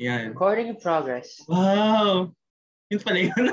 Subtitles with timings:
[0.00, 0.32] Yan.
[0.32, 1.44] Recording in progress.
[1.44, 2.32] Wow!
[2.88, 3.46] Yun pala yun.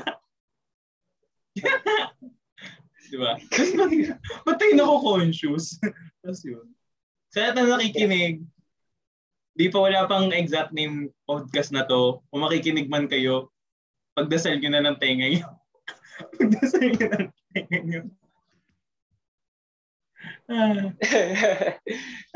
[3.12, 3.36] Di ba?
[3.52, 3.92] Tapos ba't,
[4.48, 5.76] ba't tayo nako-conscious?
[6.24, 6.64] Tapos yun.
[7.36, 8.40] Sa lahat na nakikinig,
[9.52, 12.24] di pa wala pang exact name podcast na to.
[12.32, 13.52] Kung makikinig man kayo,
[14.16, 15.52] pagdasal nyo na ng tenga nyo.
[16.40, 18.02] pagdasal nyo ng tenga nyo.
[20.48, 20.96] Ah.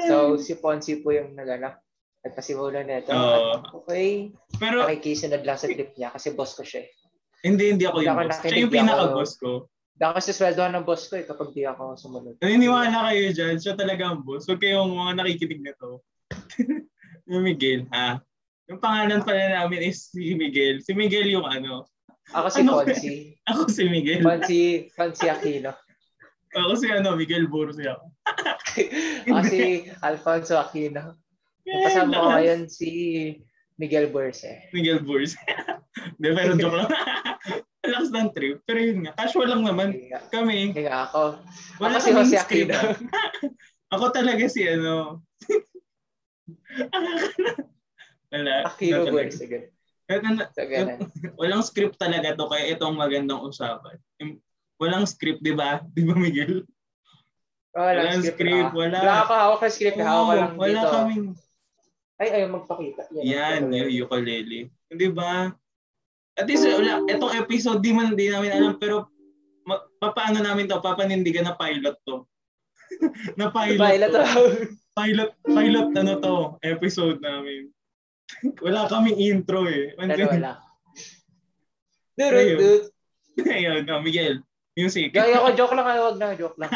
[0.05, 1.81] so, si Ponzi po yung naganap.
[2.23, 3.11] Nagpasimulan na ito.
[3.11, 3.83] Oo.
[3.83, 4.31] okay.
[4.57, 6.91] Pero, Nakikisunod lang sa clip niya kasi boss ko siya eh.
[7.43, 8.39] hindi, hindi ako Hindi yung ako boss.
[8.39, 9.51] Siya yung ako- pinaka-boss ko.
[9.93, 12.35] Dahil kasi sweldohan ng boss ko eh kapag di ako sumunod.
[12.39, 14.47] Naniniwala kayo dyan, siya talaga ang boss.
[14.47, 15.99] Huwag kayong mga nakikinig na to.
[17.27, 18.19] yung Miguel, ha?
[18.71, 20.79] Yung pangalan pala namin is si Miguel.
[20.81, 21.87] Si Miguel yung ano.
[22.31, 22.71] Ako si Ano?
[22.79, 23.15] Ponzi.
[23.51, 24.23] Ako si Miguel.
[24.23, 24.63] Ponzi,
[24.95, 25.75] Ponzi Aquino.
[26.55, 28.05] Ako si ano, Miguel Bursi ako.
[29.29, 31.17] Ako si Alfonso Aquino.
[31.63, 32.91] Yeah, kasama ko ngayon si
[33.79, 34.71] Miguel Burse.
[34.75, 35.39] Miguel Bursi.
[36.19, 36.91] Hindi, pero joke lang.
[37.93, 38.63] Lakas ng trip.
[38.63, 39.91] Pero yun nga, casual lang naman.
[40.31, 40.71] Kami.
[40.71, 41.43] Hindi ako.
[41.83, 42.79] Wala Ako si Jose Aquino.
[43.95, 45.19] Ako talaga si ano.
[48.31, 48.55] Wala.
[48.71, 49.11] Aquino.
[49.11, 49.45] Burse.
[50.07, 50.47] ganun.
[50.55, 50.99] So, ganun.
[51.35, 53.99] Walang script talaga to kaya itong magandang usapan.
[54.79, 55.83] Walang script, di ba?
[55.91, 56.63] Di ba, Miguel?
[57.75, 58.39] Walang Walang script.
[58.39, 58.79] script, ah.
[58.79, 58.99] wala.
[59.03, 59.99] Wala ako hawak ng script.
[59.99, 60.91] Hawak ko Oo, lang wala dito.
[60.95, 61.27] kaming,
[62.23, 63.11] Ay, ayaw magpakita.
[63.19, 64.71] yan, yung ukulele.
[64.87, 65.51] Di ba?
[66.39, 69.11] At least, wala, itong episode, di man, di namin alam, pero
[69.67, 70.79] ma, papaano namin to?
[70.79, 72.23] Papanindigan na pilot to.
[73.41, 74.23] na pilot, Pilot to.
[74.23, 74.43] to.
[74.93, 77.73] Pilot, pilot ano to, episode namin.
[78.63, 79.93] wala kaming intro eh.
[79.99, 80.53] Pero wala.
[82.15, 82.85] Durut, durut.
[83.51, 84.45] Ayun, oh, Miguel.
[84.79, 85.11] Music.
[85.13, 85.85] Gaya ko, joke lang.
[85.85, 86.71] Huwag na, joke lang.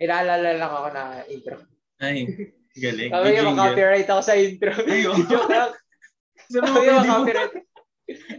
[0.00, 1.56] Ilaalala lang ako na intro.
[2.02, 2.26] Ay,
[2.76, 3.10] Galing.
[3.10, 4.72] Kami yung copyright ako sa intro.
[4.84, 5.24] Ayun.
[5.24, 5.72] Joke lang.
[6.46, 7.54] Sabi mo, yung copyright.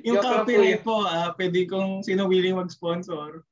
[0.06, 3.44] Yung copyright po, ah, pwede kong sino willing mag-sponsor.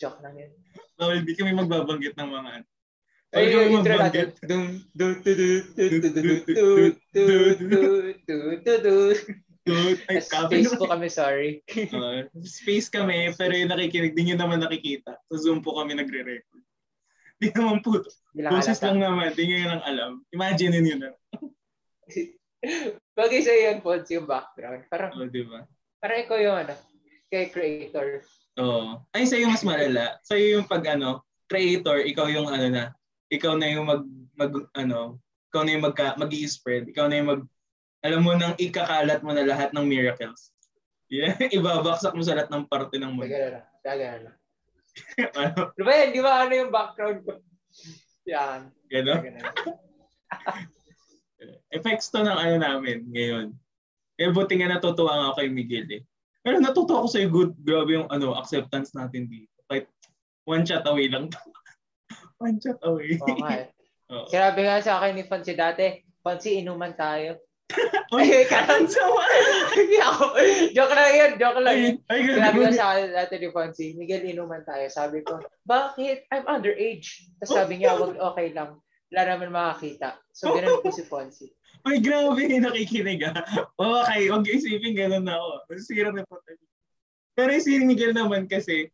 [0.00, 0.52] Joke lang yun.
[0.94, 2.66] Bawal, di kami magbabanggit ng mga ano.
[3.34, 4.30] Ay, yung intro natin.
[10.06, 11.64] Ay, space po kami, sorry.
[11.90, 15.18] uh, space kami, pero yung nakikinig, din yun naman nakikita.
[15.32, 16.53] Sa Zoom po kami nagre-record.
[17.38, 17.98] Di naman po.
[18.34, 20.10] Hindi Boses lang naman, di nyo lang alam.
[20.30, 21.10] Imagine nyo na.
[23.14, 24.88] Bagay sa yun, Pods, yung background.
[24.90, 25.68] Parang, O, di ba?
[26.02, 26.74] parang ikaw yung ano,
[27.30, 28.22] kay creator.
[28.60, 29.02] Oo.
[29.14, 30.18] Ay, sa'yo mas malala.
[30.26, 32.84] Sa'yo yung pag ano, creator, ikaw yung ano na,
[33.30, 34.02] ikaw na yung mag,
[34.34, 35.18] mag ano,
[35.50, 37.42] ikaw na yung magka, mag spread ikaw na yung mag,
[38.04, 40.52] alam mo nang ikakalat mo na lahat ng miracles.
[41.08, 43.28] Yeah, ibabaksak mo sa lahat ng parte ng mundo.
[43.28, 43.66] Gagana lang.
[43.84, 44.36] Gagana lang.
[45.38, 46.08] Ano, Di ba yan?
[46.14, 47.32] Di ba ano yung background ko?
[48.24, 48.72] Yan.
[48.88, 49.20] gano'n?
[51.76, 53.52] Effects to ng ano namin ngayon.
[54.14, 56.02] Eh, buti nga natutuwa nga ako kay Miguel eh.
[56.44, 59.50] Pero natutuwa ako sa'yo, good, grabe yung ano, acceptance natin dito.
[59.66, 59.90] Kahit
[60.46, 61.40] one shot away lang to.
[62.44, 63.18] one shot away.
[63.18, 63.68] Oo nga eh.
[64.32, 67.40] Sinabi nga sa akin ni Fonzie dati, Fonzie, inuman tayo.
[68.12, 69.24] Uy, Ay, karan- ang sama!
[69.72, 70.24] Hindi ako.
[70.76, 71.32] Joke lang yun.
[71.40, 71.94] Joke lang yun.
[72.06, 74.84] Sinabi ko sa akin dati ni Fonzie, Miguel, inuman tayo.
[74.92, 76.28] Sabi ko, bakit?
[76.28, 77.24] I'm underage.
[77.40, 78.78] Tapos sabi niya, wag okay lang.
[79.08, 80.20] Wala naman makakita.
[80.36, 81.56] So, ganun po si Fonzie.
[81.84, 83.36] Ay, grabe, nakikinig ah.
[83.76, 85.68] Okay, huwag isipin ganun na ako.
[85.68, 86.60] Masisira na po tayo.
[87.34, 88.88] Pero si Miguel naman kasi,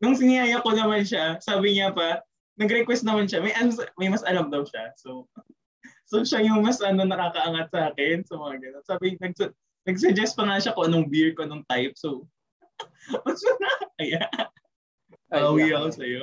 [0.00, 2.22] nung siniyaya ko naman siya, sabi niya pa,
[2.56, 3.52] nag-request naman siya, may,
[3.98, 4.92] may mas alam daw siya.
[4.96, 5.26] So,
[6.12, 8.20] so siya yung mas ano, nakakaangat sa akin.
[8.28, 8.84] So, mga ganun.
[8.84, 9.32] Sabi, nag,
[9.88, 11.96] nag-suggest pa nga siya kung anong beer, kung anong type.
[11.96, 12.28] So,
[13.24, 13.40] mas
[13.96, 14.28] Ayan,
[15.32, 16.22] Ay, bawi ako sa'yo.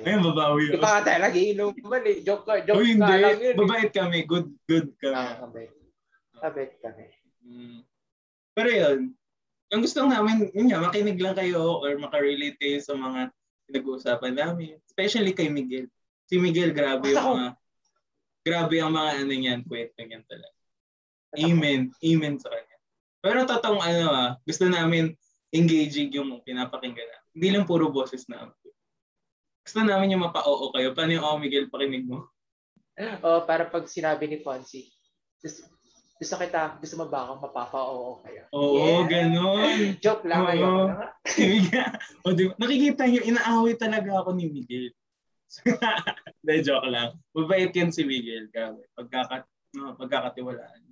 [0.00, 0.80] Ayun, babawi ako.
[0.80, 2.16] pa nga tayo nagiinuman eh.
[2.24, 2.64] Joke ka.
[2.64, 3.12] Joke Oh, ka hindi.
[3.20, 3.52] lang yun.
[3.52, 3.56] eh.
[3.60, 4.18] Babait kami.
[4.24, 5.12] Good, good kami.
[5.12, 5.70] Ah, kabait.
[6.32, 7.06] Kabait kami.
[7.44, 7.80] Mm.
[8.56, 8.98] Pero yun,
[9.68, 13.28] ang gusto namin, yun nga, makinig lang kayo or makarelate kayo sa mga
[13.68, 14.80] pinag-uusapan namin.
[14.86, 15.84] Especially kay Miguel.
[16.24, 17.46] Si Miguel, grabe yung mga,
[18.46, 20.54] grabe ang mga ano niyan, kwento niyan talaga.
[21.34, 21.90] Amen.
[21.98, 22.76] Amen sa kanya.
[23.18, 25.10] Pero totoong ano ah, gusto namin
[25.50, 27.30] engaging yung pinapakinggan namin.
[27.34, 28.54] Hindi lang puro boses namin.
[29.66, 30.94] Gusto namin yung mapa-oo kayo.
[30.94, 32.30] Paano yung oh, Miguel, pakinig mo?
[33.26, 34.86] Oh, para pag sinabi ni Fonzie,
[35.42, 35.66] gusto,
[36.16, 38.46] gusto kita, gusto mo ba akong mapapa-oo kayo?
[38.54, 39.02] Oo, Yeah.
[39.10, 39.78] ganun.
[40.06, 40.86] Joke lang, Oo.
[40.86, 41.06] na nga.
[41.42, 41.92] Miguel.
[42.22, 42.54] o, di, ba?
[42.62, 44.94] nakikita niyo, inaaway talaga ako ni Miguel.
[46.42, 47.16] Hindi, joke lang.
[47.32, 48.50] Mabait yan si Miguel.
[48.50, 48.84] Grabe.
[48.94, 49.44] Pagkakat,
[49.76, 50.82] no, pagkakatiwalaan.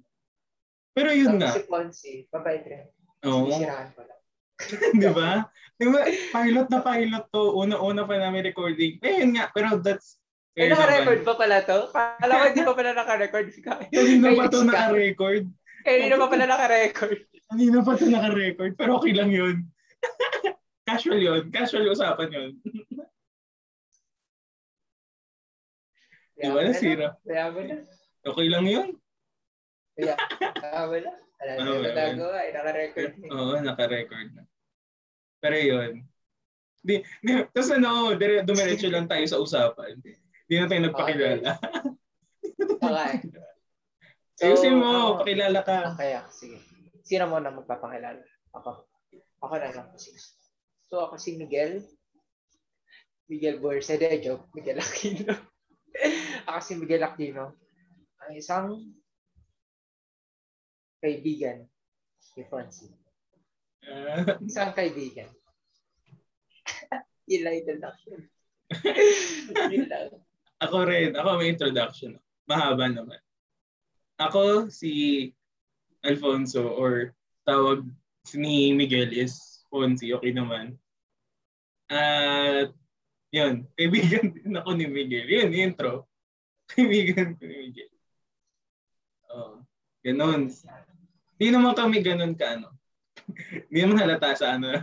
[0.94, 1.50] Pero yun nga.
[1.52, 2.86] Si Fonzie, babait rin.
[3.26, 3.50] Oo.
[5.02, 5.50] Di ba?
[5.74, 6.00] Di ba?
[6.06, 7.58] Pilot na pilot to.
[7.58, 9.02] Una-una pa namin recording.
[9.02, 9.50] Eh, yun nga.
[9.50, 10.22] Pero that's
[10.54, 11.90] Eh, naka-record pa pala to?
[11.90, 13.46] Kala ko hindi pa pala naka-record.
[13.90, 15.44] Kanina pa to naka-record.
[15.82, 17.18] Kanina pa pala naka-record.
[17.50, 18.72] Kanina pa to naka-record.
[18.78, 19.66] Pero okay lang yun.
[20.86, 21.42] casual yun.
[21.50, 22.52] Casual usapan yun.
[26.34, 27.08] Di ba nasira?
[27.22, 27.76] Kaya mo na.
[28.24, 28.88] Okay lang yun.
[29.94, 30.14] Kaya,
[30.90, 31.12] mo na.
[31.44, 33.12] Alam mo na nagawa, eh, naka-record.
[33.30, 34.42] Oo, naka-record na.
[35.38, 35.92] Pero yun.
[36.84, 39.96] Di, di, tapos ano, dire, dumiretso lang tayo sa usapan.
[40.44, 41.50] Hindi na tayo nagpakilala.
[42.84, 43.12] Okay.
[44.36, 45.96] so, Ayusin mo, uh, pakilala ka.
[45.96, 46.58] Okay, sige.
[47.04, 48.20] Sino mo na magpapakilala?
[48.52, 48.84] Ako.
[49.44, 49.88] Ako na lang.
[50.88, 51.84] So, ako si Miguel.
[53.28, 54.20] Miguel Borcede.
[54.20, 54.48] Joke.
[54.52, 55.32] Miguel Aquino.
[56.48, 57.54] ako si Miguel Aquino.
[58.24, 58.66] Ang isang
[60.98, 61.68] kaibigan
[62.34, 62.92] ni Francie.
[63.84, 65.28] Uh, isang kaibigan.
[67.30, 68.18] Yun lang introduction.
[69.68, 70.08] Yun lang.
[70.64, 71.12] Ako rin.
[71.12, 72.16] Ako may introduction.
[72.48, 73.20] Mahaba naman.
[74.16, 75.32] Ako si
[76.04, 77.12] Alfonso or
[77.44, 77.84] tawag
[78.32, 80.16] ni Miguel is Fonzie.
[80.16, 80.76] Okay naman.
[81.92, 82.72] At
[83.34, 85.26] yun, kaibigan din ako ni Miguel.
[85.26, 86.06] Yun, intro.
[86.70, 87.90] Kaibigan ko ni Miguel.
[89.34, 89.58] Oh,
[90.06, 90.54] ganun.
[91.34, 92.70] Hindi naman kami ganun ka ano.
[93.66, 94.78] Hindi naman halata sa ano.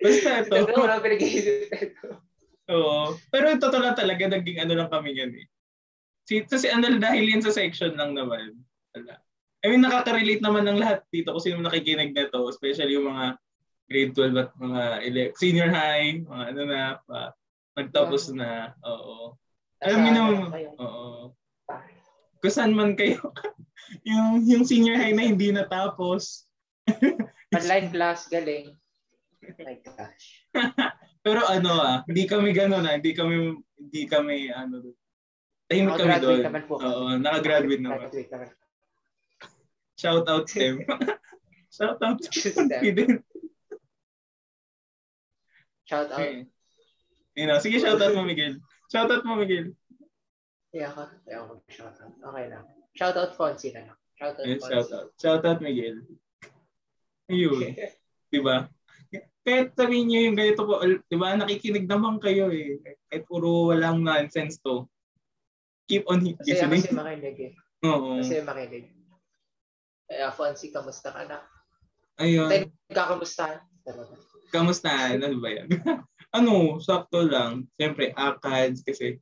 [0.00, 0.56] Basta ito.
[0.56, 2.24] Ito wala pinag-iisip ito.
[2.72, 3.20] Oo.
[3.28, 5.46] Pero ito lang talaga, naging ano lang kami yan eh.
[6.24, 8.56] Si, si Anal dahil yan sa section lang naman.
[8.96, 9.20] Wala.
[9.60, 13.36] I mean, nakaka-relate naman ng lahat dito kung sino nakikinig na to, especially yung mga
[13.88, 17.36] grade 12 at mga ele- senior high, mga ano na, pa,
[17.76, 18.72] nagtapos na.
[18.84, 19.36] Oo.
[19.84, 20.36] Alam niyo naman,
[20.80, 21.36] oo.
[22.40, 23.20] Kung saan man kayo,
[24.08, 26.48] yung, yung senior high na hindi natapos.
[27.56, 28.72] Online class, galing.
[29.44, 30.26] Oh my gosh.
[31.24, 34.92] Pero ano ah, hindi kami gano'n ah, hindi kami, hindi kami ano,
[35.68, 36.40] tahimik kami doon.
[36.44, 36.76] naman po.
[36.80, 38.12] Oo, nakagraduate naman.
[38.12, 38.52] naman.
[39.96, 40.84] Shout out Tim.
[41.72, 43.24] Shout out to Tim.
[45.94, 46.18] Shout out.
[46.18, 46.46] Okay.
[47.38, 48.58] You know, sige, shout out mo, Miguel.
[48.90, 49.78] Shout out mo, Miguel.
[50.74, 51.06] Yeah, ako.
[51.22, 52.14] Yeah, ako shout out.
[52.18, 52.64] Okay lang.
[52.98, 53.98] Shout out Fonzie na lang.
[54.18, 55.08] Shout out yes, Shout out.
[55.22, 56.02] Shout out Miguel.
[57.30, 57.78] Ayun.
[58.34, 58.66] diba?
[59.44, 62.80] kahit sabihin nyo yung ganito po, di ba, nakikinig naman kayo eh.
[63.06, 64.88] Kahit puro walang nonsense to.
[65.86, 66.82] Keep on listening.
[66.82, 67.52] Kasi makinig eh.
[67.86, 68.18] Oo.
[68.18, 68.90] Kasi makinig.
[70.10, 71.38] Eh, Fonzie, kamusta ka na?
[72.18, 72.50] Ayun.
[72.50, 73.62] Tayo kakamusta?
[74.54, 75.18] Kamusta?
[75.18, 75.66] Ano ba yan?
[76.38, 77.66] ano, sakto lang.
[77.74, 79.18] Siyempre, ACADS kasi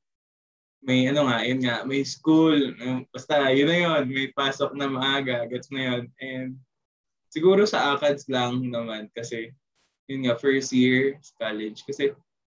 [0.85, 2.77] may ano nga, yun nga, may school.
[3.09, 4.03] Basta, yun na yun.
[4.13, 5.49] May pasok na maaga.
[5.49, 6.03] Gets na yun.
[6.21, 6.61] And
[7.33, 9.57] siguro sa ACADS lang naman kasi
[10.05, 11.81] yun nga, first year college.
[11.89, 12.13] Kasi,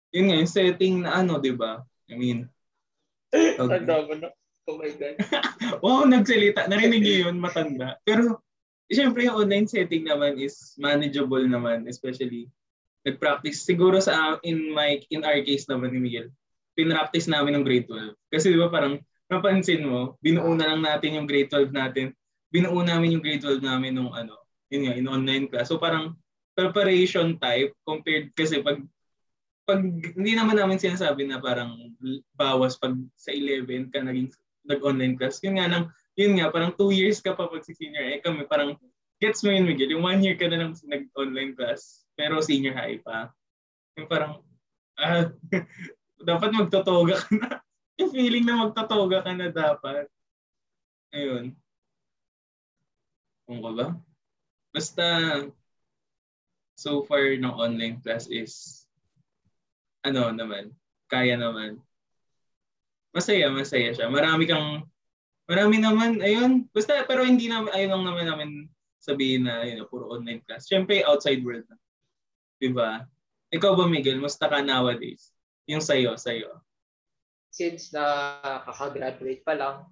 [0.10, 1.86] yun nga, yung setting na ano, di ba?
[2.10, 2.50] I mean,
[3.62, 4.34] mo na.
[4.64, 5.20] Oh my God.
[5.84, 6.72] wow, nagsalita.
[6.72, 8.00] Narinig niyo yun, matanda.
[8.08, 8.40] Pero,
[8.88, 12.48] siyempre yung online setting naman is manageable naman, especially
[13.04, 13.68] nag-practice.
[13.68, 16.28] Siguro sa in my in our case naman ni Miguel,
[16.74, 18.16] pinractice namin ng grade 12.
[18.32, 18.98] Kasi di ba parang
[19.28, 22.16] napansin mo, binuo na lang natin yung grade 12 natin.
[22.50, 24.38] Binuo namin yung grade 12 namin nung ano,
[24.70, 25.70] yun nga, in online class.
[25.70, 26.18] So parang
[26.54, 28.78] preparation type compared kasi pag
[29.64, 31.96] pag hindi naman namin sinasabi na parang
[32.36, 34.30] bawas pag sa 11 ka naging
[34.68, 35.42] nag-online class.
[35.42, 38.46] Yun nga nang yun nga parang two years ka pa pag si senior eh kami
[38.46, 38.78] parang
[39.24, 43.00] gets mo yun Miguel yung one year ka na lang nag-online class pero senior high
[43.00, 43.32] pa.
[43.96, 44.44] Yung parang
[45.00, 45.32] ah,
[46.30, 47.50] dapat magtotoga ka na.
[48.00, 50.12] yung feeling na magtotoga ka na dapat.
[51.16, 51.56] Ayun.
[53.48, 53.88] Kung ko ba?
[54.74, 55.06] Basta
[56.74, 58.84] so far ng online class is
[60.04, 60.74] ano naman,
[61.08, 61.80] kaya naman.
[63.14, 64.10] Masaya, masaya siya.
[64.10, 64.84] Marami kang
[65.46, 68.52] marami naman ayun, basta pero hindi naman ayun lang naman namin
[69.04, 70.64] sabihin na yun, puro online class.
[70.72, 71.76] Syempre outside world na.
[72.56, 73.04] 'Di ba?
[73.52, 75.36] Ikaw ba Miguel, musta ka nowadays?
[75.68, 76.64] Yung sayo, sayo.
[77.52, 79.86] Since na kakagraduate pa lang,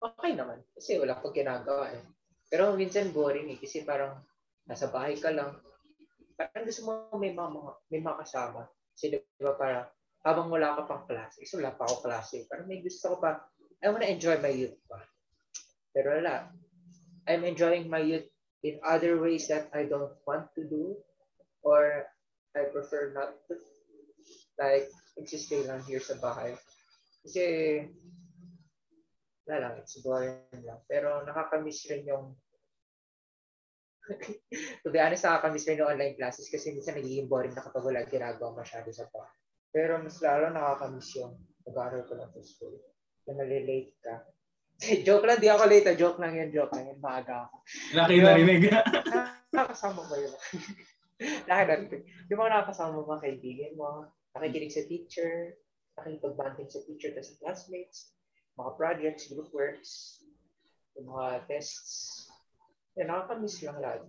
[0.00, 0.64] okay naman.
[0.74, 2.02] Kasi wala pang ginagawa eh.
[2.50, 3.58] Pero minsan boring eh.
[3.62, 4.18] Kasi parang
[4.66, 5.54] nasa bahay ka lang
[6.38, 7.58] parang gusto mo may mga,
[7.90, 8.70] may mga kasama.
[8.94, 9.90] Kasi di ba para
[10.22, 13.42] habang wala ka pang klase, kasi wala pa ako klase, parang may gusto ko pa,
[13.82, 15.02] I wanna enjoy my youth pa.
[15.90, 16.54] Pero wala.
[17.28, 18.30] I'm enjoying my youth
[18.62, 20.96] in other ways that I don't want to do
[21.62, 22.06] or
[22.56, 23.58] I prefer not to.
[24.58, 24.90] Like,
[25.22, 26.58] stay lang here sa bahay.
[27.22, 27.86] Kasi,
[29.46, 30.82] wala lang, it's boring lang.
[30.90, 32.34] Pero nakakamiss rin yung
[34.82, 38.08] to be honest, nakakamiss rin yung online classes kasi minsan nagiging boring na kapag wala
[38.08, 39.36] ginagawa masyado sa bahay.
[39.68, 42.76] Pero mas lalo nakakamiss yung pag-aaral ko lang sa school.
[43.28, 44.24] Na nalilate ka.
[44.78, 45.86] Joke lang, di ako late.
[45.90, 45.96] ah.
[45.98, 46.98] Joke lang yan, joke lang yan.
[47.02, 47.56] Maaga ako.
[47.98, 48.62] Laki narinig.
[49.50, 50.34] Nakakasama ba yun?
[51.50, 52.02] Nakakarinig.
[52.30, 54.06] Yung mga nakakasama mga kaibigan mo,
[54.38, 55.58] nakikinig sa teacher,
[55.98, 58.14] nakikipag-banding sa teacher at sa classmates,
[58.54, 60.22] mga projects, group works,
[60.94, 62.26] yung mga tests.
[62.94, 64.06] Yan, nakakamiss lang lagi.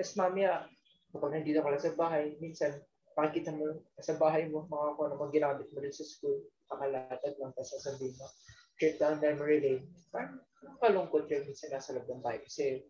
[0.00, 0.64] Tapos mamaya,
[1.12, 2.72] kapag nandito ka lang sa bahay, minsan,
[3.20, 6.40] makikita mo sa bahay mo, mga kung ano ginamit mo rin sa school,
[6.72, 8.24] kakalatag lang, tapos sasabihin mo,
[8.80, 9.84] trip down memory lane.
[10.08, 12.40] Parang nakalungkot yun minsan nasa loob ng bahay.
[12.40, 12.80] Kasi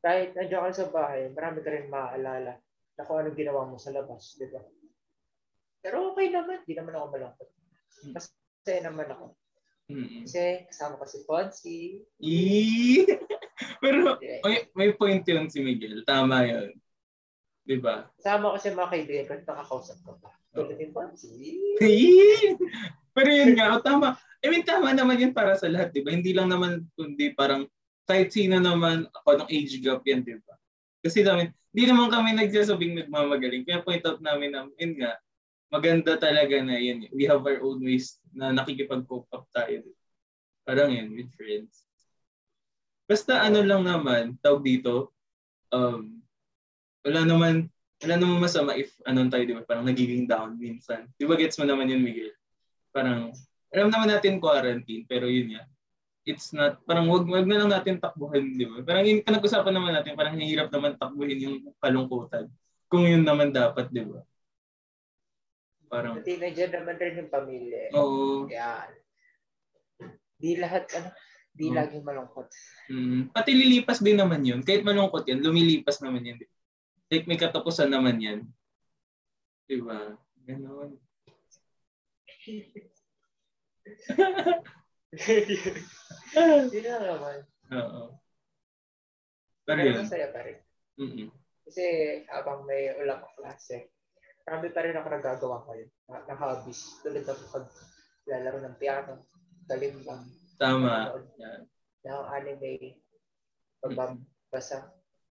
[0.00, 2.56] kahit nandiyan ka sa bahay, marami ka rin maaalala
[2.96, 4.64] na kung anong ginawa mo sa labas, di ba?
[5.84, 7.48] Pero okay naman, di naman ako malungkot.
[8.16, 9.36] Masaya naman ako.
[9.88, 10.24] Mm.
[10.24, 12.04] Kasi kasama ko si Fonzie.
[12.20, 13.04] Eee!
[13.82, 14.42] Pero Yeah.
[14.42, 16.02] may, may point yun si Miguel.
[16.02, 16.74] Tama yun.
[17.62, 18.08] Di ba?
[18.18, 20.30] Kasama ko si mga kaibigan ko at nakakausap ko pa.
[20.52, 20.88] Tulad ni.
[21.78, 22.56] Eee!
[23.18, 24.14] Pero yun nga, oh, tama.
[24.38, 26.14] I mean, tama naman yun para sa lahat, di ba?
[26.14, 27.66] Hindi lang naman, kundi parang
[28.06, 30.54] kahit sino naman ako ng age gap yan, di ba?
[31.02, 33.66] Kasi namin, hindi naman kami nagsasabing nagmamagaling.
[33.66, 35.18] Kaya point out namin na, yun nga,
[35.66, 37.10] maganda talaga na yun.
[37.10, 39.82] We have our own ways na nakikipag-cope up tayo.
[39.82, 40.06] di ba?
[40.62, 41.82] Parang yun, with friends.
[43.10, 45.10] Basta ano lang naman, tawag dito,
[45.74, 46.22] um,
[47.02, 47.66] wala naman,
[47.98, 49.66] wala naman masama if anong tayo, di ba?
[49.66, 51.10] Parang nagiging down minsan.
[51.18, 52.37] Di ba gets mo naman yun, Miguel?
[52.98, 53.30] Parang,
[53.70, 55.62] alam naman natin quarantine, pero yun nga,
[56.26, 58.82] it's not, parang wag, wag na lang natin takbuhin, di ba?
[58.82, 62.50] Parang yung pinag-usapan naman natin, parang hirap naman takbuhin yung kalungkutan.
[62.90, 64.18] Kung yun naman dapat, di ba?
[65.86, 67.78] Parang, Sa teenager naman rin yung pamilya.
[67.86, 67.90] eh.
[67.94, 68.50] oo.
[68.50, 68.90] Yan.
[70.34, 71.14] Di lahat, ano,
[71.54, 71.76] di Hmm.
[71.78, 72.48] laging malungkot.
[72.90, 74.60] Mm, pati lilipas din naman yun.
[74.60, 76.36] Kahit malungkot yan, lumilipas naman yan.
[76.36, 76.56] di ba?
[77.08, 78.38] Like may katapusan naman yan.
[79.64, 80.12] Di ba?
[80.44, 80.98] Ganon.
[86.72, 87.38] Yun lang naman.
[87.72, 88.02] Oo.
[89.68, 90.00] Pero yun.
[90.00, 90.58] masaya pa rin.
[90.96, 91.28] Mm-mm.
[91.68, 91.84] Kasi
[92.32, 93.92] habang may ulang klase,
[94.48, 97.00] marami pa rin ako nagagawa ngayon na, na hobbies.
[97.04, 99.28] Tulad ng paglalaro ng piano,
[99.68, 100.24] talimbang,
[100.56, 101.12] Tama.
[102.00, 102.96] ng anime,
[103.84, 104.88] pagbabasa.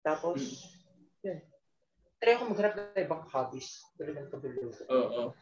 [0.06, 0.38] Tapos,
[1.26, 1.42] yun.
[2.20, 3.80] Try ako maghanap ng ibang hobbies.
[3.98, 4.86] Tulad ng pagluluto.
[4.92, 5.34] Oo.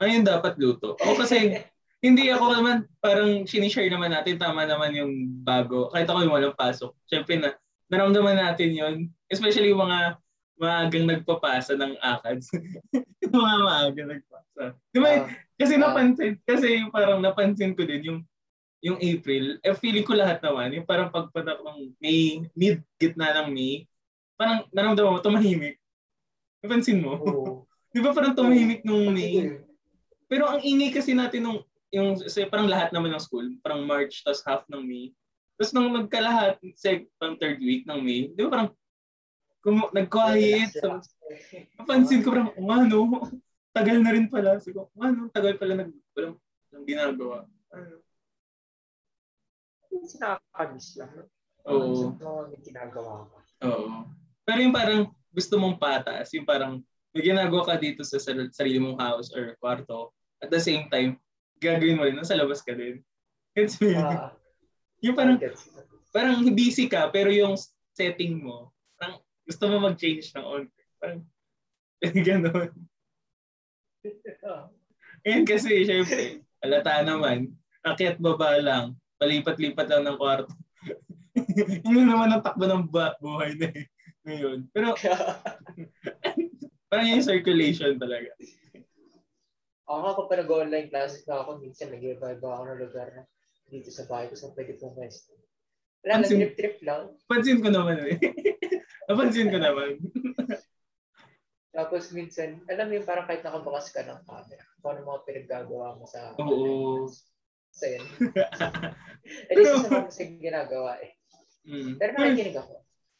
[0.00, 0.94] Ayun dapat luto.
[1.00, 1.64] Ako kasi,
[2.04, 5.12] hindi ako naman, parang sinishare naman natin, tama naman yung
[5.42, 5.88] bago.
[5.90, 6.92] Kahit ako yung walang pasok.
[7.08, 7.56] Siyempre na,
[7.88, 8.94] naramdaman natin yon
[9.26, 10.20] Especially yung mga
[10.56, 12.46] maagang nagpapasa ng ACADS.
[13.26, 14.62] yung mga maagang nagpasa.
[14.92, 15.08] Di ba?
[15.08, 15.80] Ah, kasi ah.
[15.80, 18.20] napansin, kasi parang napansin ko din yung
[18.84, 23.50] yung April, eh feeling ko lahat naman, yung parang pagpatak ng May, mid, gitna ng
[23.50, 23.88] May,
[24.36, 25.80] parang naramdaman mo, tumahimik.
[26.62, 27.18] Napansin mo?
[27.18, 27.64] oo.
[27.96, 29.58] Di ba parang tumahimik nung May?
[30.26, 31.60] Pero ang ingay kasi natin nung
[31.94, 35.14] yung kasi parang lahat naman ng school, parang March tas half ng May.
[35.56, 38.70] Tapos nung magkalahat, say, pang third week ng May, di ba parang
[39.64, 40.76] kum- nag-quiet.
[40.76, 41.00] So,
[41.80, 42.98] napansin ko parang, oh, ano,
[43.76, 44.60] tagal na rin pala.
[44.60, 46.36] Sabi ko, ano, tagal pala nag, walang,
[46.70, 47.36] walang ginagawa.
[47.72, 48.04] Ano?
[49.96, 51.12] Kasi nakakamiss lang.
[51.66, 52.14] Oo.
[52.14, 53.36] Ano may ginagawa ko.
[53.64, 53.88] Oo.
[54.46, 55.02] Pero yung parang
[55.32, 56.84] gusto mong patas, yung parang
[57.16, 60.12] may ginagawa ka dito sa sar- sarili mong house or kwarto,
[60.42, 61.16] at the same time,
[61.60, 63.00] gagawin mo rin, nasa labas ka din.
[63.56, 64.36] It's Ah,
[65.00, 65.68] yung parang, gets.
[66.12, 67.56] parang busy ka, pero yung
[67.96, 70.62] setting mo, parang gusto mo mag-change ng on.
[71.00, 71.20] Parang,
[72.28, 72.70] gano'n.
[75.24, 77.50] Ngayon kasi, syempre, alata naman,
[77.82, 78.84] akyat baba lang,
[79.16, 80.52] palipat-lipat lang ng kwarto.
[81.88, 83.86] Yun naman ang takbo ng buhay na eh.
[84.26, 84.68] Ngayon.
[84.74, 84.92] Pero,
[86.90, 88.32] parang yung circulation talaga.
[89.86, 93.22] Ako ako pa nag-online classes na ako, minsan nag-iba ako ng lugar na
[93.70, 95.30] dito sa bahay ko sa pwede pong west.
[96.02, 97.14] Wala Pansin- trip-trip lang.
[97.26, 98.18] Pansin ko naman eh.
[99.06, 100.02] Napansin ko naman.
[101.76, 105.94] Tapos minsan, alam mo yung parang kahit nakabukas ka ng camera, kung ano mga pinaggagawa
[105.94, 107.06] mo sa Oo.
[107.78, 108.06] sa yun.
[109.50, 111.12] At least sa mga sa ginagawa eh.
[111.68, 112.00] Mm.
[112.00, 112.74] Pero nakikinig ako.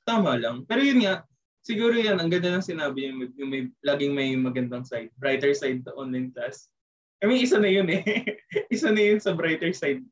[0.07, 0.65] Tama lang.
[0.65, 1.27] Pero yun nga,
[1.67, 5.83] siguro yan, ang ganda ng sinabi yung, yung may, laging may magandang side, brighter side
[5.83, 6.71] to online class.
[7.19, 8.07] I mean, isa na yun eh.
[8.75, 10.07] isa na yun sa brighter side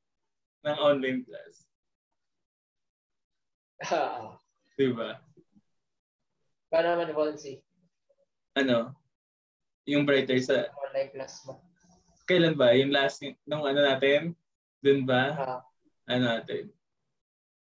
[0.66, 1.62] ng online class.
[3.84, 4.40] Ah,
[4.74, 5.20] Diba?
[6.72, 7.60] Paano naman Volsi?
[8.56, 8.96] Ano?
[9.84, 11.60] Yung brighter sa, Online class mo.
[12.24, 12.72] kailan ba?
[12.72, 14.32] Yung last, nung ano natin?
[14.80, 15.22] Dun ba?
[15.36, 15.60] Ah,
[16.08, 16.72] Ano natin?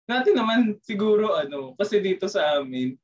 [0.04, 2.98] Natin naman siguro ano, kasi dito sa amin,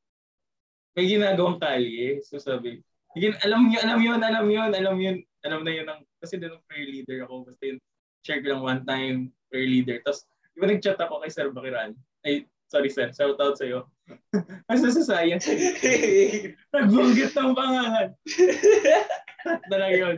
[0.96, 2.24] may ginagawang kalye.
[2.24, 2.80] So sabi,
[3.14, 6.50] "Gin- alam niyo, alam yun, alam yun, alam yun, alam na yun, ng, kasi din
[6.50, 7.78] ng prayer leader ako, basta yun,
[8.26, 9.16] share ko lang one time
[9.52, 10.02] prayer leader.
[10.02, 10.26] Tapos,
[10.56, 11.94] di ba nag-chat ako kay Sir Bakiran?
[12.26, 13.86] Ay, sorry sir, shout out sa'yo.
[14.70, 15.46] Asa sa science?
[16.74, 18.08] Nagbanggit ng pangalan.
[19.70, 20.16] na lang yun.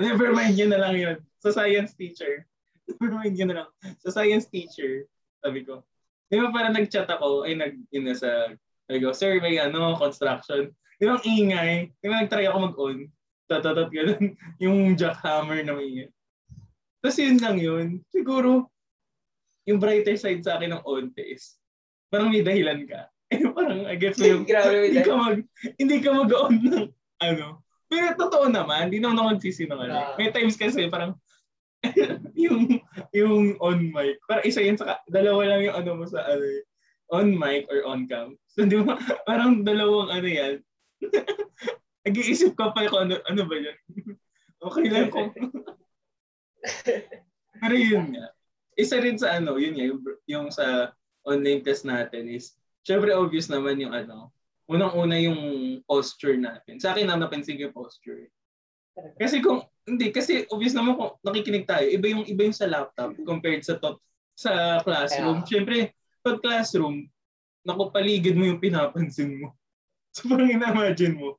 [0.00, 1.16] Never mind yun na lang yun.
[1.44, 2.48] Sa science teacher.
[2.88, 3.68] Never mind yun na lang.
[4.00, 5.04] Sa science teacher,
[5.44, 5.84] sabi ko,
[6.32, 8.56] di ba parang nag-chat ako, ay nag, yun na sa,
[8.90, 10.74] sabi ko, sir, may ano, construction.
[10.98, 11.94] Di ba ang ingay?
[12.02, 12.98] Di ba nag-try ako mag-on?
[13.46, 14.34] Tatatat ganun.
[14.66, 16.10] Yung jackhammer na may
[16.98, 18.02] Tapos yun lang yun.
[18.10, 18.66] Siguro,
[19.70, 21.54] yung brighter side sa akin ng onte is
[22.10, 23.06] parang may dahilan ka.
[23.30, 24.42] Eh, parang I guess yung
[24.90, 25.38] hindi ka mag
[25.78, 26.90] hindi ka mag-on ng
[27.22, 27.62] ano.
[27.86, 29.94] Pero totoo naman, hindi naman ako nagsisinungaling.
[29.94, 30.18] Ah.
[30.18, 31.14] May times kasi parang
[32.34, 32.82] yung
[33.14, 34.18] yung on mic.
[34.26, 36.66] Parang isa yun sa dalawa lang yung ano mo sa ano eh,
[37.10, 38.38] on mic or on cam.
[38.50, 38.96] So di ba
[39.28, 40.54] parang dalawang ano yan.
[42.06, 43.76] Nag-iisip ka pa kung ano, ano ba yun.
[44.66, 45.30] okay lang kung
[47.60, 48.32] Pero yun nga.
[48.78, 50.96] Isa rin sa ano, yun nga, yung, yung sa
[51.28, 54.32] online test natin is, syempre obvious naman yung ano,
[54.70, 55.40] unang-una yung
[55.84, 56.80] posture natin.
[56.80, 58.32] Sa akin na napansin ko yung posture.
[59.18, 63.12] Kasi kung, hindi, kasi obvious naman kung nakikinig tayo, iba yung, iba yung sa laptop
[63.26, 64.00] compared sa top,
[64.32, 65.44] sa classroom.
[65.44, 65.76] Kaya- Syempre,
[66.20, 67.08] pag classroom,
[67.64, 69.52] naku, paligid mo yung pinapansin mo.
[70.10, 71.38] So parang ina-imagine mo,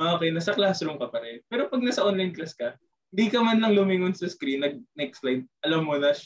[0.00, 1.44] ah, okay, nasa classroom ka pa rin.
[1.52, 2.72] Pero pag nasa online class ka,
[3.12, 6.16] di ka man lang lumingon sa screen, nag next slide, alam mo na,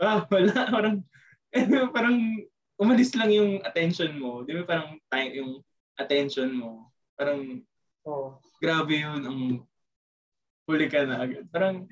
[0.00, 0.96] ah, wala, parang,
[1.96, 2.40] parang
[2.80, 4.48] umalis lang yung attention mo.
[4.48, 5.52] Di ba parang time, yung
[6.00, 6.88] attention mo.
[7.20, 7.60] Parang,
[8.08, 8.40] Oo.
[8.56, 9.40] grabe yun, ang
[10.64, 11.44] huli ka na agad.
[11.52, 11.84] Parang.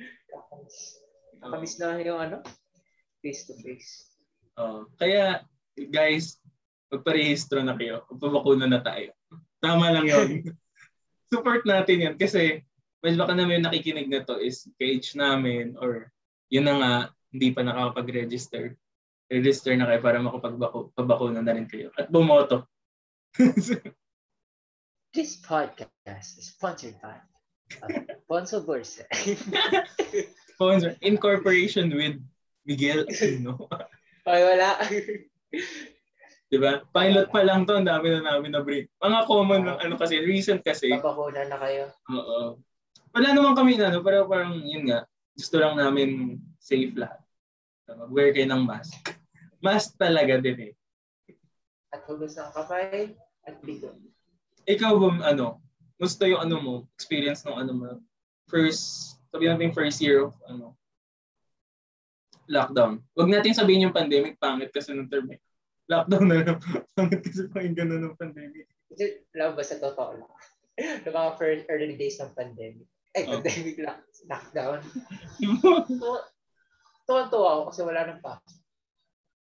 [1.38, 2.40] Kakamiss na yung ano?
[3.20, 4.07] Face to face.
[4.58, 5.46] Oh, kaya,
[5.88, 6.42] guys,
[6.90, 8.04] magparehistro na kayo.
[8.10, 9.14] Magpabakuna na tayo.
[9.62, 10.28] Tama lang yun.
[11.32, 12.64] Support natin yan kasi
[13.04, 16.10] well, baka naman yung nakikinig na to is ka-age namin or
[16.48, 16.92] yun na nga,
[17.30, 18.74] hindi pa nakakapag-register.
[19.28, 21.92] Register na kayo para makapagpabakuna na rin kayo.
[22.00, 22.64] At bumoto.
[25.12, 27.20] This podcast is sponsored by
[27.84, 29.04] uh, Bonzo Bursa.
[30.56, 30.96] Sponsor.
[31.04, 32.16] In cooperation with
[32.64, 33.68] Miguel Aquino.
[34.28, 34.68] Ay, wala.
[36.52, 36.84] diba?
[36.92, 38.92] Pilot pa lang to, ang dami na namin na break.
[39.00, 40.92] Mga common ng ano kasi, recent kasi.
[40.92, 41.84] Babakuna na kayo.
[42.12, 42.60] Oo.
[43.16, 44.04] Wala naman kami na, no?
[44.04, 47.20] pero parang yun nga, gusto lang namin safe lahat.
[47.88, 49.16] So, Mag-wear kayo ng mask.
[49.64, 50.74] Mask talaga din eh.
[51.88, 53.16] At hugas ng kamay
[53.48, 53.96] at bigo.
[54.68, 55.64] Ikaw ba, ano,
[55.96, 57.88] gusto yung ano mo, experience ng ano mo,
[58.44, 60.77] first, sabi natin first year of, ano,
[62.48, 63.04] lockdown.
[63.14, 65.40] Huwag natin sabihin yung pandemic, pangit kasi ng term eh.
[65.88, 66.58] Lockdown na lang.
[66.96, 68.66] pangit kasi pakinggan na ng pandemic.
[68.88, 70.32] Kasi, alam ba sa totoo lang?
[71.04, 72.88] Noong mga first early days ng pandemic.
[73.16, 73.40] Ay, Oh.
[73.40, 74.80] pandemic lock, lockdown.
[77.08, 78.56] Tuwan-tuwa ako kasi wala nang pasok.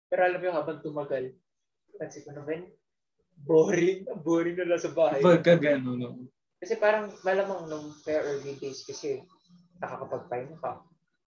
[0.09, 1.25] Pero alam mo habang tumagal,
[1.97, 2.69] kasi ko naman,
[3.45, 4.09] boring.
[4.25, 5.21] Boring na lang sa bahay.
[5.21, 6.29] Pagka gano'n, no?
[6.59, 9.23] Kasi parang malamang nung fair early days kasi
[9.79, 10.83] nakakapagpahinga ka.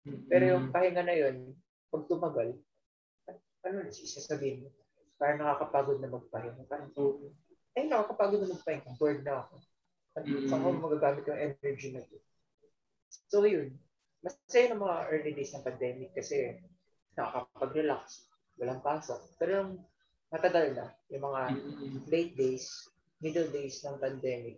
[0.05, 1.53] Pero yung pahinga na yun,
[1.93, 2.57] pag tumagal,
[3.61, 4.69] ano na sasabihin mo?
[5.21, 6.65] Parang nakakapagod na magpahinga.
[6.65, 6.89] Parang,
[7.77, 8.97] ay, nakakapagod na magpahinga.
[8.97, 9.53] Bored na ako.
[10.11, 10.49] At Mm.
[10.49, 12.17] saan ko magagamit yung energy na to?
[13.31, 13.77] So yun,
[14.25, 16.59] masaya ng mga early days ng pandemic kasi
[17.15, 18.27] nakakapag-relax,
[18.59, 19.19] walang pasok.
[19.39, 19.71] Pero yung
[20.31, 21.41] matagal na, yung mga
[22.11, 22.65] late days,
[23.21, 24.57] middle days ng pandemic,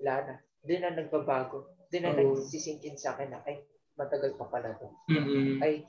[0.00, 0.34] wala na.
[0.64, 1.76] Hindi na nagbabago.
[1.88, 2.18] Hindi na Oo.
[2.18, 3.62] nagsisinkin sa akin na, ay,
[3.98, 4.88] matagal pa pala to.
[5.10, 5.58] Mm-mm.
[5.58, 5.82] Ay,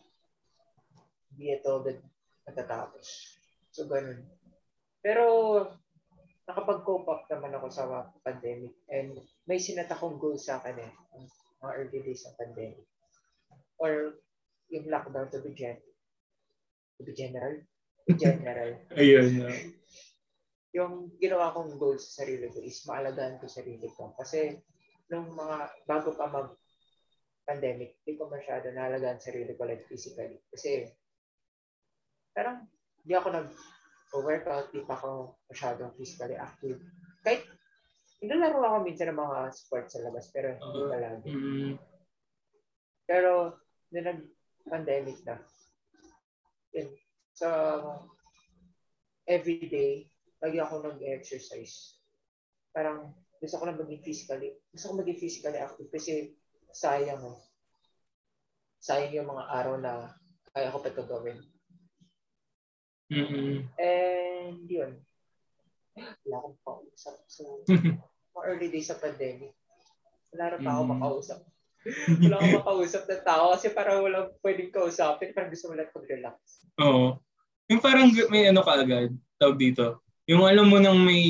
[1.31, 2.01] hindi ito agad
[2.49, 3.05] natatapos.
[3.69, 4.25] So, ganun.
[4.99, 5.23] Pero,
[6.49, 10.91] nakapag-cope up naman ako sa pandemic and may sinat akong goal sa akin eh,
[11.61, 12.89] mga early days ng pandemic.
[13.77, 14.17] Or
[14.73, 15.77] yung lockdown to be gen
[16.97, 17.61] to be general.
[17.61, 18.71] To be general.
[18.99, 19.45] Ayun.
[19.45, 19.49] no?
[20.69, 24.13] yung ginawa kong goal sa sarili ko is maalagaan ko sarili ko.
[24.13, 24.53] Kasi
[25.09, 25.57] nung mga
[25.89, 26.53] bago pa mag
[27.49, 30.37] pandemic, hindi ko masyado naalagaan sarili ko like physically.
[30.53, 30.85] Kasi
[32.29, 32.69] parang
[33.01, 33.49] di ako nag
[34.13, 36.77] workout, di pa ako masyadong physically active.
[37.25, 37.41] Kahit
[38.21, 40.89] nilalaro ako minsan ng mga sports sa labas, pero hindi Oo.
[40.93, 41.29] palagi.
[41.33, 41.73] Mm.
[43.09, 43.31] Pero
[43.89, 45.41] nung nag-pandemic na,
[46.77, 46.89] yun,
[47.33, 47.49] so
[49.25, 50.05] everyday,
[50.41, 51.97] lagi ako nag-exercise.
[52.69, 56.37] Parang gusto ko na maging physically, gusto ko maging physically active kasi
[56.73, 57.39] sayang eh.
[58.79, 60.13] Sayang yung mga araw na
[60.53, 61.39] kaya ko pa ito gawin.
[63.09, 63.65] Mm-mm.
[63.75, 65.01] And yun.
[65.97, 67.15] Wala akong pausap.
[67.27, 67.65] So,
[68.35, 69.53] mga early days sa pandemic.
[70.33, 70.91] Wala rin pa ako Mm.
[70.95, 71.39] makausap.
[72.21, 75.33] wala akong makausap na tao kasi parang walang pwedeng kausapin.
[75.33, 76.37] Parang gusto mo lang mag-relax.
[76.79, 77.17] Oo.
[77.69, 80.01] Yung parang may ano ka agad, tawag dito.
[80.29, 81.21] Yung alam mo nang may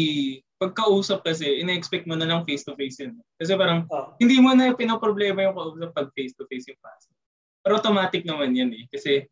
[0.59, 3.15] pagkausap kasi, ina-expect mo na lang face-to-face yun.
[3.39, 4.11] Kasi parang Oh.
[4.19, 7.07] hindi mo na pinoproblema yung kausap pag face-to-face yung past.
[7.63, 8.83] Pero automatic naman yan eh.
[8.91, 9.23] Kasi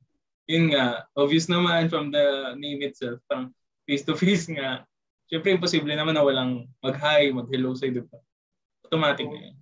[0.48, 2.24] yun nga, obvious naman from the
[2.56, 3.52] name itself, parang
[3.84, 4.88] face-to-face nga.
[5.28, 8.16] Siyempre, imposible naman na walang mag-hi, mag-hello sa'yo, di ba?
[8.88, 9.56] Automatic na yan.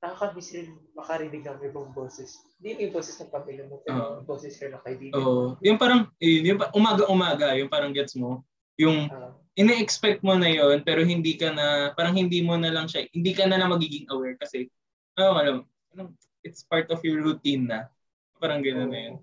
[0.00, 2.40] Nakakamiss rin makarinig ng ibang boses.
[2.56, 5.12] Hindi yung boses ng pamilya mo, pero yung boses rin ng kaibigan.
[5.14, 5.60] Oo.
[5.60, 8.40] yung parang, yun, yung pa- umaga-umaga, yung parang gets mo,
[8.76, 12.86] yung Ah, ina-expect mo na yon pero hindi ka na, parang hindi mo na lang
[12.86, 14.68] siya, hindi ka na lang magiging aware kasi,
[15.16, 15.64] oh, alam,
[16.44, 17.88] it's part of your routine na.
[18.36, 19.16] Parang gano'n na yun.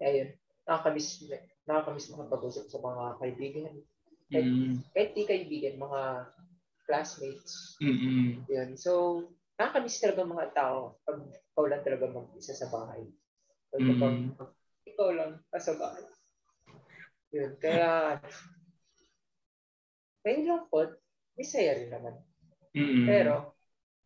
[0.00, 0.30] Kaya yun,
[0.64, 1.28] nakakamiss,
[1.68, 3.74] nakakamiss makapag-usap sa mga kaibigan.
[4.32, 6.00] Kahit, Mm, kahit di kaibigan, mga
[6.88, 7.76] classmates.
[7.84, 8.70] mm, Yun.
[8.80, 9.24] So,
[9.60, 11.20] nakakamiss talaga mga tao pag
[11.52, 13.04] ikaw lang talaga mag-isa sa bahay.
[13.68, 13.92] Pag Mm.
[14.32, 14.50] kapag
[14.88, 15.30] ikaw lang
[15.60, 16.04] sa bahay.
[17.28, 17.52] Yun.
[17.60, 18.16] Kaya,
[20.24, 20.90] may lungkot,
[21.36, 22.14] may saya rin naman.
[22.72, 23.54] mm, Pero,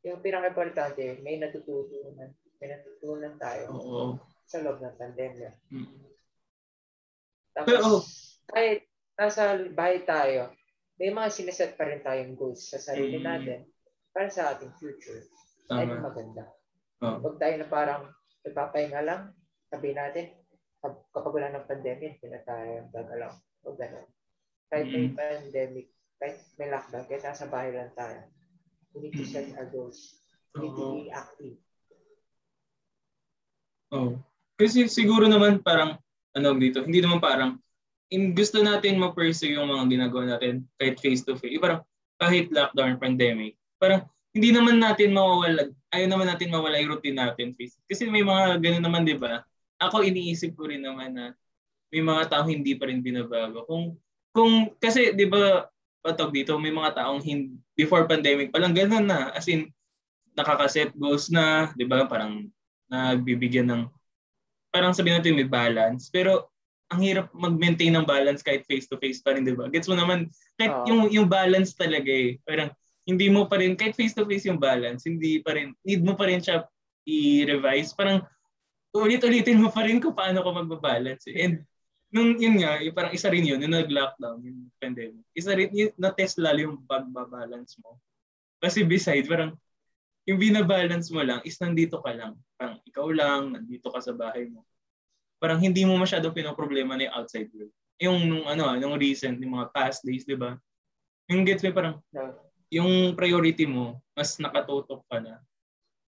[0.03, 2.31] yung pinaka-importante, may natututunan.
[2.59, 4.05] May natutunan tayo Oo.
[4.47, 5.51] sa loob ng pandemya.
[5.71, 6.03] Mm.
[7.53, 8.03] Tapos, Pero, oh.
[8.51, 10.51] kahit nasa bahay tayo,
[10.99, 13.27] may mga sineset pa rin tayong goals sa sarili Mm.
[13.27, 13.61] natin
[14.11, 15.23] para sa ating future.
[15.71, 16.03] Ay, Tama.
[16.11, 16.45] maganda.
[17.03, 17.19] Oo.
[17.23, 18.03] Huwag tayo na parang
[18.43, 19.23] nagpapahinga lang,
[19.71, 20.35] sabi natin,
[20.83, 23.33] kapag wala ng pandemic, hindi na tayo gagalaw.
[23.63, 24.07] Huwag ganun.
[24.67, 25.15] Kahit may Mm.
[25.15, 25.87] pandemic,
[26.19, 28.27] kahit may lockdown, kahit nasa bahay lang tayo,
[28.93, 30.19] we need to set our goals.
[30.53, 31.57] We need to be active.
[33.93, 34.19] Oh.
[34.59, 36.01] Kasi siguro naman parang,
[36.33, 37.61] ano dito, hindi naman parang,
[38.13, 41.57] in, gusto natin ma-pursue yung mga ginagawa natin kahit face-to-face.
[41.57, 41.83] Yung Parang
[42.17, 43.57] kahit lockdown, pandemic.
[43.77, 47.77] Parang hindi naman natin mawawala, ayaw naman natin mawala yung routine natin face.
[47.85, 49.45] Kasi may mga ganun naman, di ba?
[49.89, 51.35] Ako iniisip ko rin naman na
[51.93, 53.67] may mga tao hindi pa rin binabago.
[53.67, 53.99] Kung,
[54.33, 55.69] kung kasi di ba,
[56.03, 59.31] patog dito, may mga taong hindi, before pandemic, palang ganun na.
[59.35, 59.71] As in,
[60.35, 62.09] nakakaset goals na, di ba?
[62.09, 62.49] Parang
[62.89, 63.83] nagbibigyan ng
[64.73, 66.49] parang sabihin natin may balance pero
[66.93, 69.69] ang hirap mag-maintain ng balance kahit face-to-face pa rin, di ba?
[69.73, 70.29] Gets mo naman,
[70.61, 70.87] kahit Oo.
[70.89, 72.37] yung, yung balance talaga eh.
[72.45, 72.69] Parang
[73.09, 76.45] hindi mo pa rin, kahit face-to-face yung balance, hindi pa rin, need mo pa rin
[76.45, 76.69] siya
[77.09, 77.97] i-revise.
[77.97, 78.21] Parang
[78.93, 81.25] ulit-ulitin mo pa rin kung paano ka magbabalance.
[81.33, 81.49] eh.
[81.49, 81.65] And
[82.13, 85.91] nung yun nga, yung parang isa rin yun, nung nag-lockdown, yung pandemic, isa rin, yun,
[85.97, 87.97] na-test lalo yung pagbabalance mo.
[88.61, 89.57] Kasi besides, parang
[90.29, 92.37] yung binabalance mo lang is nandito ka lang.
[92.55, 94.63] Parang ikaw lang, nandito ka sa bahay mo.
[95.43, 97.75] Parang hindi mo masyado pinoproblema na yung outside world.
[97.99, 100.55] Yung nung ano, ah, nung recent, yung mga past days, di ba?
[101.27, 101.97] Yung gets mo parang
[102.71, 105.43] yung priority mo, mas nakatutok ka na.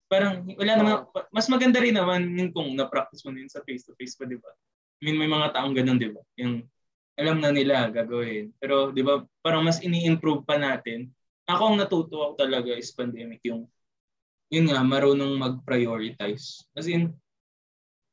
[0.06, 0.94] Parang wala naman,
[1.32, 4.50] mas maganda rin naman yung kung na-practice mo yun sa face-to-face pa, di ba?
[5.00, 6.22] I mean, may mga taong ganun, di ba?
[6.38, 6.64] Yung
[7.14, 8.50] alam na nila gagawin.
[8.58, 11.10] Pero, di ba, parang mas ini-improve pa natin.
[11.46, 13.68] Ako ang natuto ako talaga is pandemic, yung
[14.52, 16.62] yun nga, marunong mag-prioritize.
[16.78, 17.10] As in,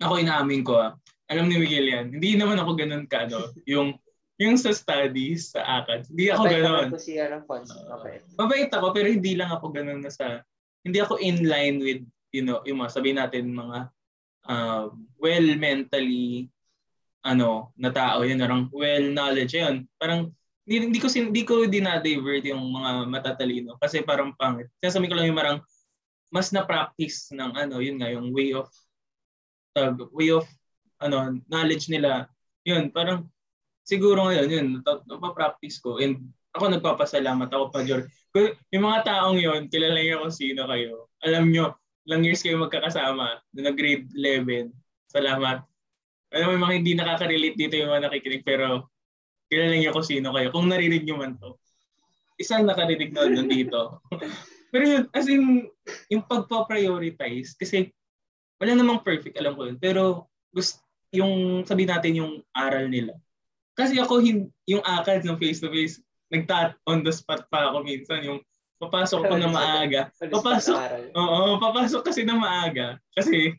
[0.01, 0.97] ako inaamin ko ah,
[1.32, 3.95] alam ni Miguel yan, hindi naman ako ganun ka, ano, yung,
[4.41, 6.89] yung sa studies, sa ACADS, hindi ako Mabait ganun.
[6.91, 7.71] po siya ng funds.
[7.88, 8.21] Mabait.
[8.36, 10.43] Mabait ako, pero hindi lang ako ganun na sa,
[10.81, 12.01] hindi ako in line with,
[12.33, 13.89] you know, yung mga, sabihin natin, mga
[14.49, 14.89] uh,
[15.21, 16.49] well mentally,
[17.21, 19.85] ano, na tao, yun, parang well knowledge, yun.
[20.01, 20.33] Parang,
[20.65, 24.69] hindi, hindi ko, hindi ko dinadivert yung mga matatalino kasi parang pangit.
[24.81, 25.59] Sinasabi ko lang yung marang,
[26.33, 28.71] mas na-practice ng ano, yun nga, yung way of,
[29.77, 30.47] uh, way of,
[30.97, 32.25] ano, knowledge nila.
[32.65, 33.29] Yun, parang,
[33.85, 36.01] siguro ngayon, yun, nap- napapractice ko.
[36.01, 38.07] And ako nagpapasalamat ako pa, Jor.
[38.71, 41.07] Yung mga taong yon kilala niyo kung sino kayo.
[41.23, 41.75] Alam nyo,
[42.07, 44.71] lang years kayo magkakasama na nag-grade 11.
[45.11, 45.63] Salamat.
[46.31, 48.87] Alam mo, yung mga hindi nakaka-relate dito yung mga nakikinig, pero
[49.51, 50.47] kilala niyo kung sino kayo.
[50.51, 51.59] Kung narinig niyo man to.
[52.39, 53.99] Isang nakarinig na nandito.
[54.71, 55.67] pero yun, as in,
[56.07, 57.91] yung pagpa-prioritize, kasi
[58.59, 59.77] wala namang perfect, alam ko yun.
[59.79, 60.79] Pero gusto,
[61.11, 63.15] yung sabi natin yung aral nila.
[63.75, 65.99] Kasi ako, hin, yung akad ng face-to-face,
[66.31, 68.23] nagtat on the spot pa ako minsan.
[68.23, 68.39] Yung
[68.81, 70.09] papasok ko na maaga.
[70.17, 71.13] Papasok.
[71.13, 72.97] Oo, papasok kasi na maaga.
[73.13, 73.53] Kasi,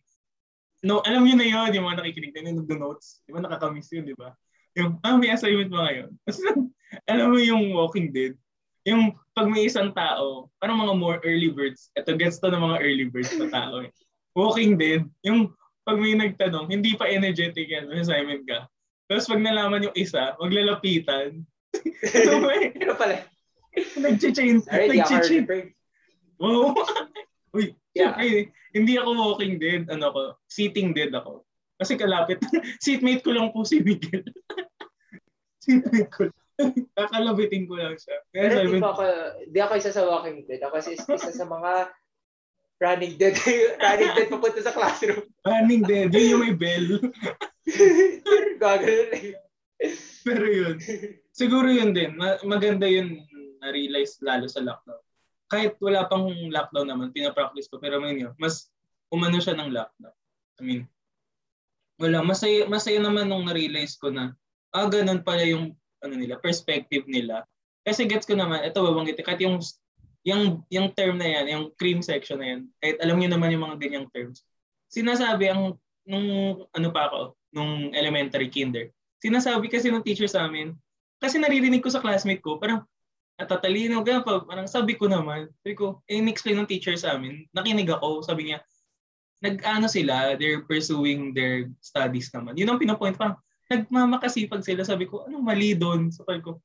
[0.83, 3.23] no, alam niyo na yun, yung mga nakikinig na yun, nag-notes.
[3.23, 4.35] Di ba nakakamiss yun, di ba?
[4.75, 6.11] Yung, ah, may assignment ba ngayon?
[7.13, 8.35] alam mo yung Walking Dead,
[8.83, 12.81] yung pag may isang tao, parang mga more early birds, ito gets to ng mga
[12.83, 13.91] early birds na tao eh.
[14.35, 15.55] Walking Dead, yung
[15.87, 18.67] pag may nagtanong, hindi pa energetic yan, assignment ka.
[19.07, 21.43] Tapos pag nalaman yung isa, maglalapitan.
[22.83, 23.25] Ano pala?
[23.73, 25.73] nag-change, Already bird.
[26.37, 26.75] Wow.
[27.55, 28.17] Uy, yeah.
[28.17, 29.87] syempre, hindi ako walking dead.
[29.93, 31.45] Ano ko, sitting dead ako.
[31.77, 32.41] Kasi kalapit.
[32.83, 34.25] Seatmate ko lang po si Miguel.
[35.63, 36.41] Seatmate ko lang.
[36.95, 38.17] Kakalabitin ko lang siya.
[38.31, 39.05] Kaya Pero di, ako,
[39.51, 40.63] di ako isa sa walking dead.
[40.63, 41.73] Ako isa, isa sa mga
[42.81, 43.35] running dead.
[43.85, 45.27] running dead papunta sa classroom.
[45.45, 46.09] running dead.
[46.13, 46.87] Yun yung may bell.
[48.63, 49.25] Gagano lang.
[50.23, 50.77] Pero yun.
[51.33, 52.15] Siguro yun din.
[52.45, 53.25] Maganda yun
[53.65, 55.01] na-realize lalo sa lockdown.
[55.49, 57.81] Kahit wala pang lockdown naman, pinapractice ko.
[57.81, 58.69] Pero ngayon, mas
[59.09, 60.17] umano siya ng lockdown.
[60.61, 60.83] I mean,
[61.97, 62.21] wala.
[62.21, 64.37] Masaya, masaya naman nung na-realize ko na,
[64.77, 67.47] ah, ganun pala yung ano nila, perspective nila.
[67.87, 69.59] Kasi gets ko naman, ito babanggit, kahit yung
[70.23, 73.65] yung yung term na yan, yung cream section na yan, kahit alam niyo naman yung
[73.67, 74.47] mga ganyang terms.
[74.87, 76.29] Sinasabi ang nung
[76.71, 78.91] ano pa ako, nung elementary kinder.
[79.23, 80.75] Sinasabi kasi ng teacher sa amin,
[81.23, 82.83] kasi naririnig ko sa classmate ko, parang
[83.39, 87.47] natatalino, ganun pa, parang sabi ko naman, sabi ko, eh, in-explain ng teacher sa amin,
[87.55, 88.59] nakinig ako, sabi niya,
[89.43, 92.59] nag-ano sila, they're pursuing their studies naman.
[92.59, 93.39] Yun ang pinapoint, parang,
[93.73, 94.85] nagmamakasipag sila.
[94.85, 96.13] Sabi ko, anong mali doon?
[96.13, 96.61] Sabi ko,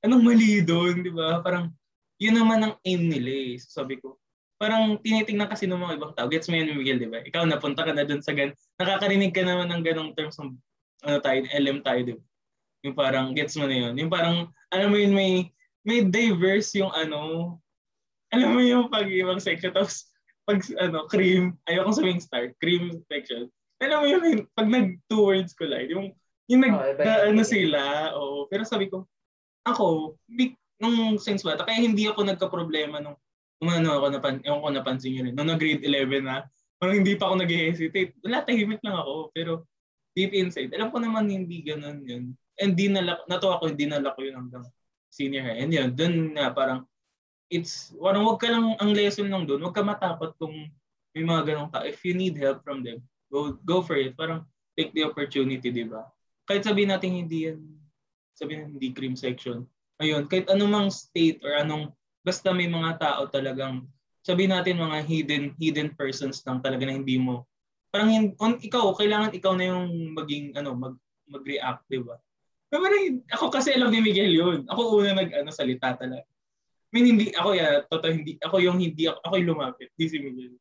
[0.00, 1.04] anong mali doon?
[1.04, 1.44] Di ba?
[1.44, 1.68] Parang,
[2.16, 3.60] yun naman ang aim nila eh.
[3.60, 4.16] So, sabi ko,
[4.56, 6.30] parang tinitingnan kasi ng mga ibang tao.
[6.30, 7.20] Gets mo yun, Miguel, di ba?
[7.20, 8.56] Ikaw, napunta ka na doon sa gan...
[8.80, 10.56] Nakakarinig ka naman ng ganong terms ng
[11.02, 12.22] ano tayo, LM tayo, di ba?
[12.82, 13.94] Yung parang, gets mo na yun.
[13.98, 15.50] Yung parang, alam mo yun, may,
[15.86, 17.56] may diverse yung ano,
[18.32, 19.70] alam mo yung pag-ibang section.
[19.70, 20.10] Tapos,
[20.46, 23.46] pag ano, cream, ayoko sabihin star, cream section.
[23.82, 24.22] Alam mo yun,
[24.54, 26.06] pag nag two words ko lang, yung
[26.50, 28.50] yung nag, oh, na, ano sila, oo.
[28.50, 29.06] Pero sabi ko,
[29.62, 33.14] ako, big, nung since bata, kaya hindi ako nagka-problema nung,
[33.62, 36.42] nung ano ako, napan, yung ko napansin nyo rin, nung grade 11 na,
[36.82, 38.18] parang hindi pa ako nag-hesitate.
[38.26, 39.30] Wala, tahimik lang ako.
[39.30, 39.52] Pero
[40.18, 42.34] deep inside, alam ko naman hindi ganun yun.
[42.60, 44.64] And di nalak, nato ako, hindi nalak ko yun hanggang
[45.08, 45.64] senior high.
[45.64, 46.84] And yun, dun nga parang,
[47.48, 50.52] it's, parang wag ka lang, ang lesson lang dun, wag ka matakot kung
[51.12, 51.84] may mga ganong tao.
[51.84, 54.16] If you need help from them, go go for it.
[54.16, 56.08] Parang take the opportunity, di ba?
[56.46, 57.60] kahit sabihin natin hindi yan,
[58.34, 59.66] sabihin hindi cream section.
[60.02, 61.94] Ayun, kahit anumang state or anong,
[62.26, 63.86] basta may mga tao talagang,
[64.22, 67.46] sabihin natin mga hidden hidden persons lang talaga na hindi mo,
[67.94, 70.94] parang on, ikaw, kailangan ikaw na yung maging, ano, mag,
[71.30, 72.18] mag-react, di ba?
[72.72, 72.88] Pero
[73.28, 74.64] ako kasi alam ni Miguel yun.
[74.64, 76.24] Ako una nag ano, salita talaga.
[76.24, 80.06] I mean, hindi, ako ya, totoo, hindi, ako yung hindi, ako, ako yung lumapit, hindi
[80.08, 80.52] si Miguel.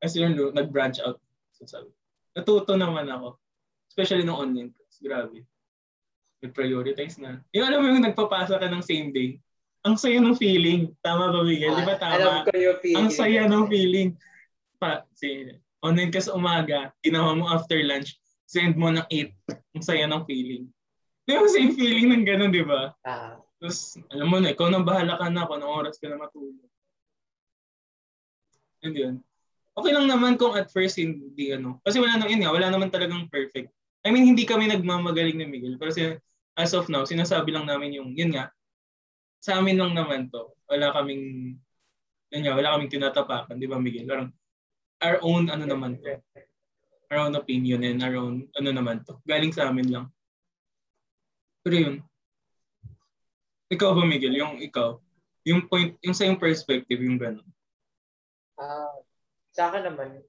[0.00, 1.20] Kasi yung nag-branch out.
[1.56, 1.88] So, sabi,
[2.36, 3.40] natuto naman ako.
[3.88, 4.96] Especially nung online class.
[5.00, 5.44] Grabe.
[6.44, 7.40] Nag-prioritize na.
[7.56, 9.40] Yung alam mo yung nagpapasa ka ng same day.
[9.88, 10.92] Ang saya ng feeling.
[11.00, 11.72] Tama ba, Miguel?
[11.72, 12.16] Di ba ah, tama?
[12.16, 12.96] Alam ko yung feeling.
[13.00, 14.08] Ang saya ng feeling.
[14.76, 15.48] Pa, si,
[15.80, 19.32] online sa umaga, ginawa mo after lunch, send mo ng 8.
[19.76, 20.68] Ang saya ng feeling.
[21.26, 22.94] Di ba same feeling ng gano'n, di ba?
[23.02, 23.34] Ah.
[23.58, 26.54] Tapos, alam mo na, ikaw nang bahala ka na kung anong oras ka na matulog.
[28.86, 29.14] And yun.
[29.76, 31.82] Okay lang naman kung at first hindi ano.
[31.82, 33.74] Kasi wala nang yun nga, wala naman talagang perfect.
[34.06, 35.76] I mean, hindi kami nagmamagaling ni Miguel.
[35.82, 35.90] Pero
[36.56, 38.54] as of now, sinasabi lang namin yung, yun nga,
[39.42, 40.54] sa amin lang naman to.
[40.70, 41.56] Wala kaming,
[42.30, 44.06] yun nga, wala kaming tinatapakan, di ba Miguel?
[44.06, 44.30] Parang,
[45.02, 46.22] our own, ano naman to.
[47.10, 49.18] Our own opinion and our own, ano naman to.
[49.28, 50.06] Galing sa amin lang.
[51.66, 51.96] Pero yun.
[53.74, 54.38] Ikaw ba, Miguel?
[54.38, 55.02] Yung ikaw,
[55.42, 57.42] yung point, yung sa yung perspective, yung gano'n.
[58.54, 58.94] Ah, uh,
[59.50, 60.22] sa akin naman,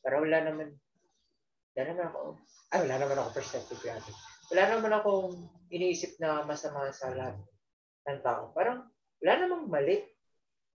[0.00, 0.72] parang wala naman,
[1.76, 2.20] wala naman ako,
[2.72, 4.08] ay, wala naman ako perspective grabe.
[4.48, 5.36] Wala naman akong
[5.68, 7.36] iniisip na masama sa lahat
[8.08, 8.56] ng tao.
[8.56, 8.88] Parang,
[9.20, 10.00] wala namang mali.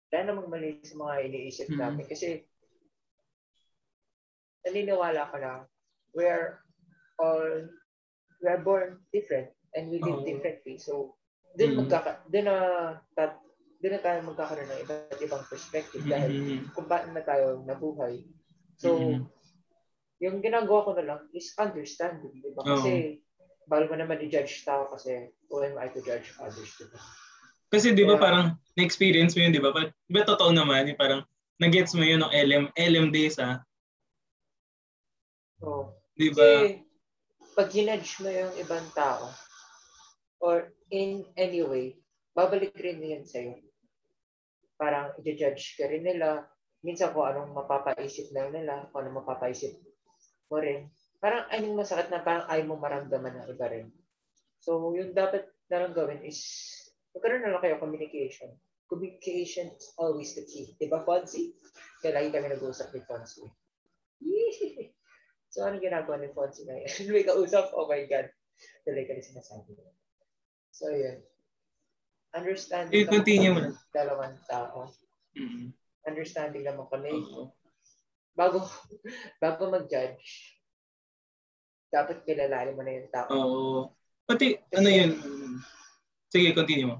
[0.08, 1.82] Wala namang mali sa mga iniisip mm-hmm.
[1.84, 2.04] namin.
[2.08, 2.40] Kasi,
[4.64, 5.52] naniniwala ko na
[6.16, 6.64] we're
[7.20, 7.68] all,
[8.42, 10.26] we're born different and we live oh.
[10.26, 10.76] differently.
[10.76, 11.16] So,
[11.54, 11.86] din mm-hmm.
[11.86, 12.56] magkaka, din na,
[13.14, 13.38] tat,
[13.78, 16.12] din na tayo magkakaroon ng iba't ibang perspective mm-hmm.
[16.12, 16.32] dahil
[16.74, 18.26] kung paano na tayo nabuhay.
[18.76, 19.40] So, mm-hmm
[20.22, 22.62] yung ginagawa ko na lang is understanding, di ba?
[22.62, 23.66] Kasi, oh.
[23.66, 26.98] bawal mo naman i-judge tao kasi who am I to judge others, di ba?
[27.74, 29.74] Kasi di ba parang na-experience mo yun, di ba?
[29.74, 31.26] Di ba totoo naman, yung parang
[31.58, 33.66] nag-gets mo yun ng LM, LM days, ha?
[35.66, 35.90] Oo.
[35.90, 35.98] Oh.
[36.14, 36.70] Di ba?
[36.70, 36.86] Kasi,
[37.52, 39.28] pag ginudge mo yung ibang tao,
[40.40, 42.00] or in any way,
[42.32, 43.60] babalik rin yan sa'yo.
[44.80, 46.48] Parang i-judge ka rin nila.
[46.82, 49.78] Minsan kung anong mapapaisip lang nila, kung anong mapapaisip
[50.50, 50.90] mo rin,
[51.22, 53.86] parang ay yung masakit na parang ayaw mo maramdaman ng iba rin.
[54.58, 56.42] So, yung dapat na lang gawin is,
[57.14, 58.50] magkaroon na lang kayo communication.
[58.90, 60.74] Communication is always the key.
[60.76, 61.54] Di ba, Fonzie?
[62.02, 63.48] Kaya lagi kami nag-uusap ni Fonzie.
[65.52, 66.88] So, ano ginagawa ni Fonzie na yan?
[67.12, 67.76] May kausap?
[67.76, 68.32] Oh my God.
[68.82, 69.76] Ka rin sinasabi.
[70.72, 71.20] So, yun.
[72.32, 74.88] Understanding continue mo dalawang tao
[75.36, 75.72] Mm-mm.
[76.08, 77.12] Understanding naman kami.
[77.14, 77.52] Oo.
[78.32, 78.64] Bago,
[79.42, 80.58] bago mag-judge,
[81.92, 83.28] dapat kilalanin mo na yung tao.
[83.30, 83.80] Oo.
[84.24, 85.12] Pati, ano yun?
[86.32, 86.96] Sige, continue mo.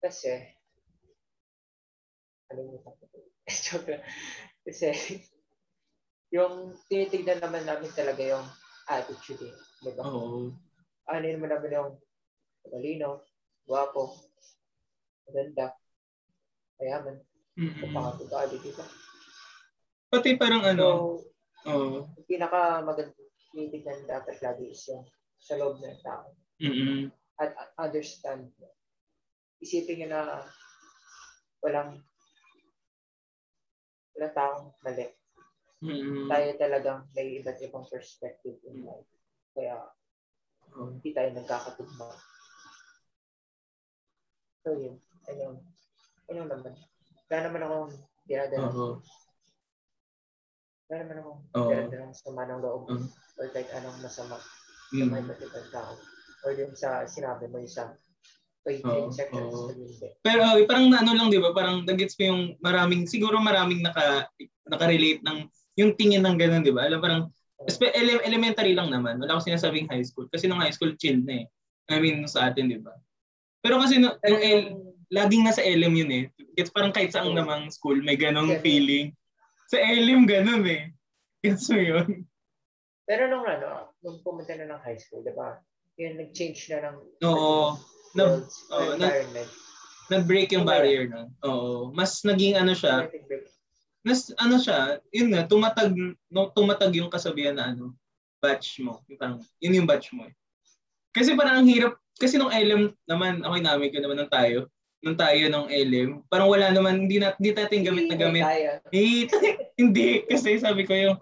[0.00, 0.32] Kasi,
[2.48, 3.04] kalimutan ko.
[3.68, 4.04] Joke lang.
[4.64, 4.88] Kasi,
[6.30, 8.46] yung tinitignan naman namin talaga yung
[8.86, 9.54] attitude eh.
[9.82, 10.02] Di ba?
[10.06, 10.54] Oo.
[11.10, 11.92] Ano yun naman namin yung
[12.70, 13.26] malino,
[13.66, 14.14] guwapo,
[15.26, 15.74] maganda,
[16.78, 17.18] mayaman,
[17.58, 17.82] Mm-mm.
[17.82, 18.86] napakatugali, di ba?
[20.10, 20.86] Pati parang ano,
[21.60, 22.08] So, oo.
[22.14, 23.14] yung pinaka magandang
[23.50, 25.06] tinitignan dapat lagi is yung
[25.40, 26.34] sa loob ng tao.
[26.62, 27.10] Mm-mm.
[27.40, 28.68] At at understand mo.
[29.60, 30.20] Isipin nyo na
[31.64, 32.00] walang
[34.16, 35.19] walang taong mali.
[35.80, 36.28] Mm-mm.
[36.28, 39.08] Tayo talagang may iba't ibang perspective in life.
[39.56, 39.88] Kaya
[40.76, 40.92] Oo.
[40.92, 42.08] hindi tayo nagkakatugma.
[44.60, 45.56] So yun, ayun.
[46.28, 46.76] Ayun naman.
[47.32, 47.92] Wala naman akong
[48.28, 48.68] dinadala.
[48.68, 49.00] Oo.
[50.92, 51.70] Wala naman akong Oo.
[51.72, 52.82] dinadala sama ng loob.
[52.92, 53.06] Oo.
[53.40, 54.52] Or kahit anong masama sa
[54.90, 55.08] Mm.
[55.08, 55.92] may iba't ibang tao.
[56.44, 57.62] Or yung sa sinabi mo
[59.16, 59.68] seconds, oo.
[59.72, 60.08] pag hindi.
[60.20, 61.56] Pero uh, parang ano lang 'di ba?
[61.56, 64.28] Parang nagets ko yung maraming siguro maraming naka
[64.68, 65.48] naka-relate ng
[65.80, 66.84] yung tingin ng ganun 'di ba?
[66.84, 67.22] Alam parang
[67.64, 69.16] ele- elementary lang naman.
[69.16, 71.46] Wala akong sinasabing high school kasi nung high school chill na eh.
[71.88, 72.92] I mean sa atin 'di ba?
[73.64, 76.24] Pero kasi no, Pero yung L, yung, laging nasa LM yun eh.
[76.54, 78.64] Gets parang kahit saan namang school may ganong Ganun.
[78.64, 79.06] feeling.
[79.68, 80.92] Sa LM ganun eh.
[81.40, 82.08] Gets mo yun?
[83.10, 85.58] pero nung ano, nung pumunta na ng high school, di ba?
[85.98, 87.74] Yun, nag-change na ng Oo.
[88.14, 89.50] Na, worlds, na- environment.
[90.14, 91.26] nag-break yung barrier na.
[91.42, 91.90] Oo.
[91.90, 93.10] Mas naging ano siya.
[94.00, 95.92] Nas ano siya, yun nga, tumatag,
[96.32, 97.92] no, tumatag yung kasabihan na ano,
[98.40, 99.04] batch mo.
[99.06, 100.34] Yung parang, yun yung batch mo eh.
[101.12, 104.58] Kasi parang ang hirap, kasi nung LM naman, okay namin ko naman nung tayo,
[105.04, 108.42] nung tayo nung LM, parang wala naman, hindi, na, hindi natin gamit na Hindi gamit.
[108.92, 109.20] Eh,
[109.80, 111.16] hindi, kasi sabi ko yung,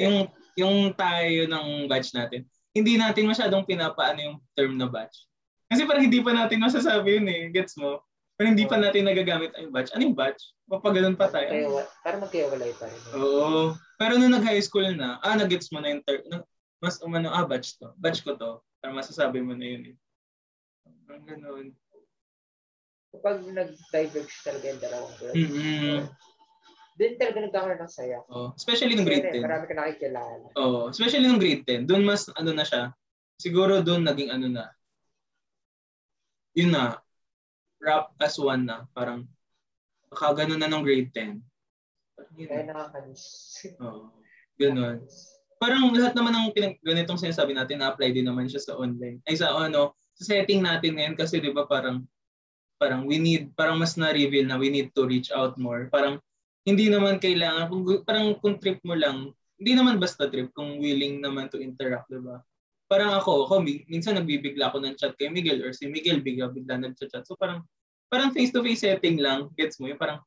[0.00, 0.16] yung,
[0.56, 5.28] yung tayo ng batch natin, hindi natin masyadong pinapaano yung term na batch.
[5.68, 8.00] Kasi parang hindi pa natin masasabi yun eh, gets mo?
[8.34, 9.94] Parang hindi pa natin nagagamit ang batch.
[9.94, 10.58] Ano yung batch?
[10.66, 11.46] Papagalan pa tayo.
[11.46, 13.00] Kaya, para magkaiwalay pa rin.
[13.14, 13.78] Oo.
[13.94, 16.26] Pero nung nag-high school na, ah, nag-gets mo na yung ter-
[16.82, 17.94] mas umano, ah, batch to.
[17.94, 18.58] Batch ko to.
[18.82, 19.96] Para masasabi mo na yun eh.
[21.14, 21.66] Ang ganun.
[23.14, 25.98] Kapag nag-diverge talaga yung dalawang world, Mm-mm.
[26.98, 28.18] din talaga nagkakaroon ng saya.
[28.26, 28.50] Oh.
[28.58, 29.46] Especially nung grade Kasi 10.
[29.46, 30.46] marami ka nakikilala.
[30.58, 31.86] Oh, especially nung grade 10.
[31.86, 32.90] Doon mas ano na siya.
[33.38, 34.66] Siguro doon naging ano na.
[36.58, 36.98] Yun na.
[37.84, 38.88] Rap as one na.
[38.96, 39.28] Parang
[40.08, 41.44] nakagano na nung grade 10.
[42.16, 42.48] Parang yun.
[42.48, 42.72] Kaya na.
[42.72, 43.22] nakakanis.
[43.84, 44.08] Oo.
[44.56, 45.04] Ganun.
[45.60, 49.20] Parang lahat naman ng pinag- ganitong sinasabi natin na-apply din naman siya sa online.
[49.28, 52.06] Ay sa ano, sa setting natin ngayon kasi 'di ba parang
[52.78, 55.90] parang we need parang mas na-reveal na we need to reach out more.
[55.90, 56.18] Parang
[56.64, 61.20] hindi naman kailangan kung parang kung trip mo lang, hindi naman basta trip kung willing
[61.22, 62.44] naman to interact, 'di ba?
[62.94, 66.46] Parang ako, ako mi- minsan nagbibigla ako ng chat kay Miguel or si Miguel bigla
[66.46, 67.26] bigla nagchat.
[67.26, 67.66] So parang
[68.06, 69.90] parang face to face setting lang, gets mo?
[69.90, 70.22] Yung parang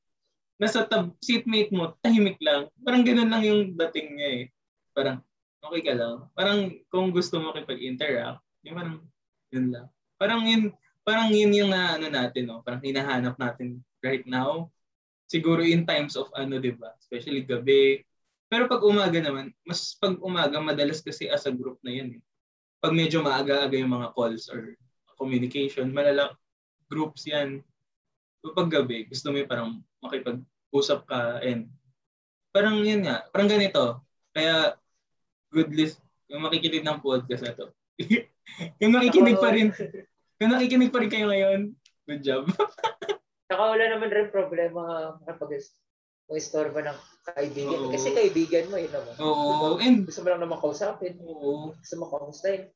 [0.60, 2.68] nasa tab seatmate mo, tahimik lang.
[2.84, 4.44] Parang ganoon lang yung dating niya eh.
[4.92, 5.24] Parang
[5.64, 6.28] okay ka lang.
[6.36, 8.98] Parang kung gusto mo kipag-interact, yung parang
[9.56, 9.88] yun lang.
[10.20, 10.64] Parang yun,
[11.08, 12.60] parang yun yung na, ano natin, no?
[12.68, 14.68] parang hinahanap natin right now.
[15.32, 16.92] Siguro in times of ano, di ba?
[17.00, 18.04] Especially gabi.
[18.52, 22.20] Pero pag umaga naman, mas pag umaga, madalas kasi as a group na yun.
[22.20, 22.22] Eh.
[22.78, 24.78] Pag medyo maaga-aga yung mga calls or
[25.18, 26.34] communication, malala
[26.88, 27.62] groups yan.
[28.42, 29.70] So pag gabi, gusto mo yung parang
[30.06, 31.68] makipag-usap ka and
[32.54, 34.02] parang yun nga, parang ganito.
[34.32, 34.78] Kaya
[35.52, 37.74] good list, yung makikinig ng podcast na to.
[38.82, 39.74] yung nakikinig pa rin,
[40.38, 41.60] yung nakikinig pa rin kayo ngayon,
[42.06, 42.46] good job.
[43.50, 45.64] Saka wala naman rin problema kapag
[46.28, 47.80] mag-istorbo ng kaibigan.
[47.88, 47.92] Oo.
[47.92, 49.14] Kasi kaibigan mo, yun naman.
[49.20, 51.16] Oo, and Gusto mo lang naman kausapin.
[51.24, 52.68] oo, Gusto mo kamustahin.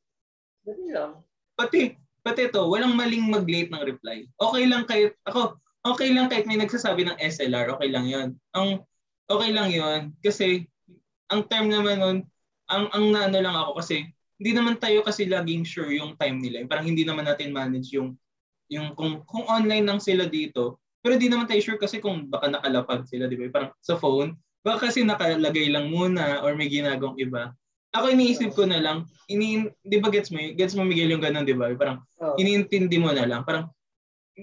[0.64, 1.12] Ganun lang.
[1.56, 1.94] pati,
[2.26, 4.26] pati to, walang maling mag-late ng reply.
[4.40, 8.82] Okay lang kahit, ako, okay lang kahit may nagsasabi ng SLR, okay lang yon Ang,
[9.30, 10.66] okay lang yon kasi,
[11.30, 12.18] ang term naman nun,
[12.66, 14.10] ang, ang naano lang ako kasi,
[14.42, 16.66] hindi naman tayo kasi laging sure yung time nila.
[16.66, 18.18] Parang hindi naman natin manage yung,
[18.74, 22.48] yung kung, kung online lang sila dito, pero di naman tayo sure kasi kung baka
[22.48, 23.50] nakalapag sila, di ba?
[23.50, 27.52] Parang sa phone, baka kasi nakalagay lang muna or may ginagawang iba.
[27.92, 31.44] Ako iniisip ko na lang, ini, di ba gets mo, gets mo Miguel yung ganun,
[31.44, 31.68] di ba?
[31.76, 32.38] Parang Oh.
[32.38, 33.42] iniintindi mo na lang.
[33.42, 33.68] Parang,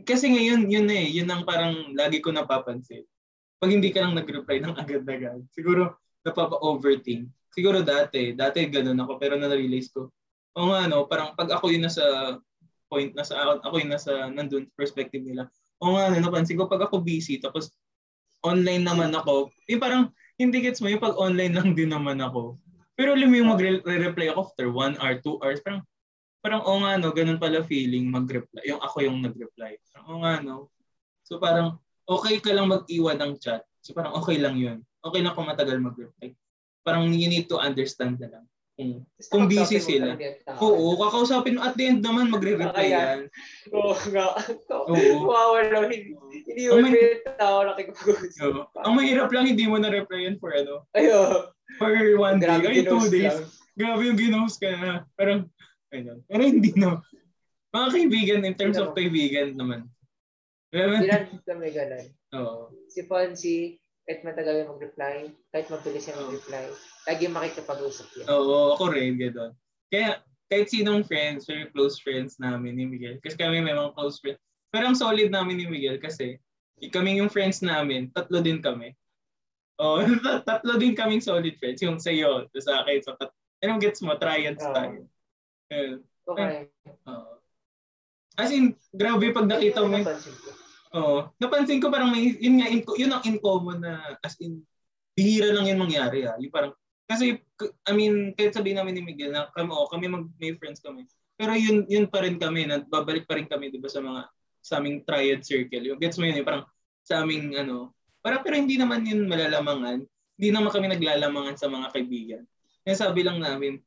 [0.02, 3.06] kasi ngayon, yun na eh, yun ang parang lagi ko napapansin.
[3.62, 5.94] Pag hindi ka lang nag-reply ng agad-agad, siguro
[6.26, 7.30] napapa-overthink.
[7.54, 10.11] Siguro dati, dati ganun ako, pero na-realize ko,
[10.59, 12.02] o nga no, parang pag ako yung nasa
[12.90, 15.46] point, nasa, ako yung nasa, nandun, perspective nila,
[15.78, 17.70] o nga, ano, napansin ko pag ako busy, tapos
[18.42, 20.02] online naman ako, yung parang,
[20.38, 22.58] hindi gets mo, yung pag online lang din naman ako.
[22.98, 25.82] Pero alam mo yung magre-reply ako after one hour, two hours, parang,
[26.42, 28.62] parang, o nga, no, ganun pala feeling mag-reply.
[28.66, 29.78] Yung ako yung nag-reply.
[29.90, 30.70] Parang, o nga, no.
[31.26, 33.62] So parang, okay ka lang mag-iwan ng chat.
[33.84, 34.80] So parang okay lang yun.
[35.04, 36.34] Okay lang kung matagal mag-reply.
[36.82, 38.44] Parang you need to understand na lang.
[38.78, 40.14] Kung, kung busy sila.
[40.62, 41.66] Oo, kakausapin mo.
[41.66, 43.18] At the end naman, magre-reply yan.
[43.74, 44.38] Oo nga.
[44.86, 44.94] Oo.
[45.26, 45.90] Wow, no.
[45.90, 46.14] Hindi,
[46.46, 48.38] hindi mo may- tao nakikipag-usap.
[48.46, 48.70] Oo.
[48.86, 51.50] Ang mahirap lang, hindi mo na-replyan for ano, Ayo.
[51.74, 51.90] for
[52.22, 53.34] one day, Grabe ay two days.
[53.34, 53.50] lang.
[53.74, 55.02] Grabe yung ginost ka na.
[55.18, 55.50] Parang,
[55.90, 56.22] ayun.
[56.30, 57.02] Pero hindi na.
[57.74, 59.90] Mga kaibigan, in terms of kaibigan naman.
[60.70, 62.06] Hindi lang kami ganun.
[62.38, 62.70] Oo.
[62.86, 66.64] Si Fonzie, kahit matagal yung mag-reply, kahit mabilis yung mag-reply,
[67.04, 68.26] lagi makikipag-usap yan.
[68.32, 69.52] Oo, ako rin, gano'n.
[69.92, 73.20] Kaya, kahit sinong friends, very close friends namin ni Miguel.
[73.20, 74.40] Kasi kami may mga close friends.
[74.72, 76.40] Pero ang solid namin ni Miguel kasi,
[76.88, 78.96] kami yung friends namin, tatlo din kami.
[79.76, 80.00] Oh,
[80.48, 81.84] tatlo din kaming solid friends.
[81.84, 84.14] Yung sa iyo, sa akin, sa tat- Anong gets mo?
[84.16, 84.72] Triads Oo.
[84.72, 85.00] tayo.
[85.68, 85.98] Ayun.
[86.24, 86.70] Okay.
[87.11, 87.32] Oo.
[88.38, 90.00] As in, grabe pag nakita mo.
[90.00, 90.67] Yun yung.
[90.97, 91.28] Oo.
[91.36, 94.64] Napansin ko parang may, yun nga, in, yun ang in common na, as in,
[95.12, 96.36] bihira lang yun mangyari ah.
[96.41, 96.72] Yung parang,
[97.09, 97.41] kasi,
[97.84, 101.05] I mean, kahit sabihin namin ni Miguel na kami, oh, kami mag, may friends kami.
[101.36, 104.28] Pero yun, yun pa rin kami, na babalik pa rin kami, di ba, sa mga,
[104.64, 105.84] sa aming triad circle.
[105.84, 106.64] Yung, gets mo yun, yung parang,
[107.05, 107.93] sa aming, ano,
[108.24, 110.05] parang, pero hindi naman yun malalamangan.
[110.39, 112.43] Hindi naman kami naglalamangan sa mga kaibigan.
[112.84, 113.80] Kaya sabi lang namin,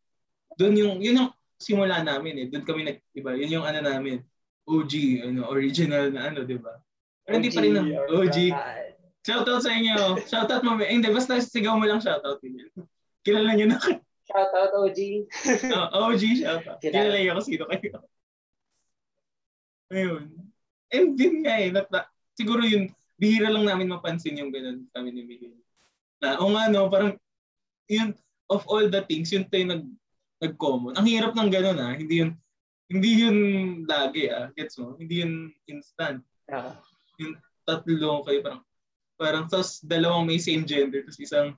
[0.59, 2.45] doon yung, yun yung simula namin eh.
[2.49, 4.21] Doon kami nag, di yun yung ano namin,
[4.65, 4.93] OG,
[5.25, 6.73] ano, original na ano, di ba?
[7.25, 8.37] Pero hindi pa rin na, OG.
[9.21, 10.17] Shoutout sa inyo.
[10.25, 10.81] Shoutout mo.
[10.81, 12.41] Eh, hindi, basta sigaw mo lang shoutout.
[12.41, 12.73] Miguel.
[13.21, 13.79] Kilala nyo na.
[14.25, 14.99] Shout out OG.
[15.69, 16.77] Oh, OG shoutout.
[16.81, 16.93] Kilala.
[17.13, 18.01] Kilala niyo kung sino kayo.
[19.91, 20.23] Ayun.
[20.91, 25.13] And din nga eh, nat, na- siguro yun, bihira lang namin mapansin yung ganun kami
[25.13, 25.55] ni Miguel.
[26.23, 27.13] Na, o nga no, parang,
[27.85, 28.15] yun,
[28.49, 29.83] of all the things, yun tayo nag,
[30.41, 30.97] nag-common.
[30.97, 32.31] Ang hirap ng ganun ah, hindi yun,
[32.89, 33.37] hindi yun
[33.85, 34.97] lagi ah, gets mo?
[34.97, 35.33] Hindi yun
[35.69, 36.25] instant.
[37.21, 38.61] Ah, tatlo kayo parang
[39.21, 41.53] parang tapos dalawang may same gender tapos isang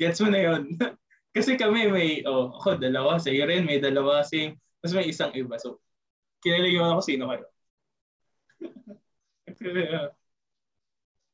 [0.00, 0.72] gets mo na yon
[1.36, 5.30] kasi kami may oh ako dalawa sa iyo rin may dalawa same tapos may isang
[5.36, 5.54] iba.
[5.62, 5.78] So
[6.42, 7.46] kinalagyan mo ako sino kayo?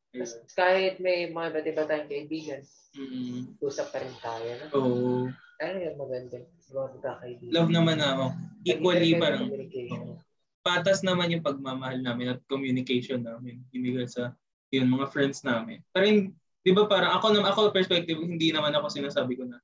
[0.08, 2.60] Tapos kahit may mga iba't iba tayong kaibigan,
[2.96, 3.60] mm.
[3.60, 4.48] usap pa rin tayo.
[4.56, 4.66] No?
[4.76, 5.24] oh
[5.58, 7.52] Ano yung maganda mga magkakaibigan?
[7.56, 8.24] love naman ako.
[8.68, 10.20] Equally parang oh,
[10.68, 13.64] patas naman yung pagmamahal namin at communication namin.
[13.72, 14.36] Imigay sa
[14.68, 15.80] yun mga friends namin.
[15.96, 19.56] Pero yung- di ba parang ako naman ako perspective hindi naman ako sinasabi ko na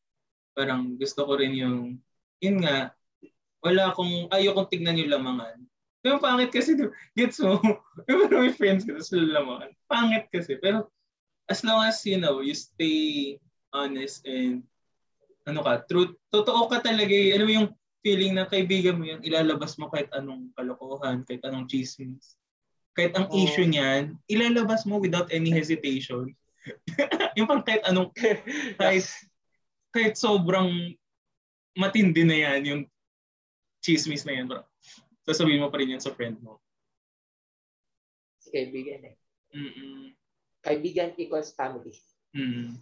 [0.56, 2.00] parang gusto ko rin yung
[2.40, 2.96] yun nga
[3.60, 5.60] wala akong ayokong tignan yung lamangan.
[6.04, 6.92] Yung pangit kasi di ba?
[7.16, 7.56] gets mo?
[8.08, 9.72] Parang may friends ka tapos lamangan.
[9.88, 10.60] Pangit kasi.
[10.60, 10.92] Pero
[11.48, 13.36] as long as you know you stay
[13.72, 14.64] honest and
[15.48, 17.12] ano ka truth totoo ka talaga.
[17.12, 17.68] Alam mo yung
[18.04, 22.36] feeling na kaibigan mo yan, ilalabas mo kahit anong kalokohan, kahit anong chismis.
[22.92, 23.40] Kahit ang Oo.
[23.40, 26.36] issue niyan, ilalabas mo without any hesitation.
[27.40, 28.12] yung pang kahit anong,
[28.80, 29.08] kahit,
[29.90, 30.92] kahit sobrang
[31.72, 32.82] matindi na yan, yung
[33.80, 34.62] chismis na yan, bro.
[35.24, 36.60] Sasabihin mo pa rin yan sa friend mo.
[38.44, 39.16] Si kaibigan eh.
[39.56, 40.12] Mm-mm.
[40.60, 41.96] Kaibigan equals family.
[42.36, 42.76] Mm.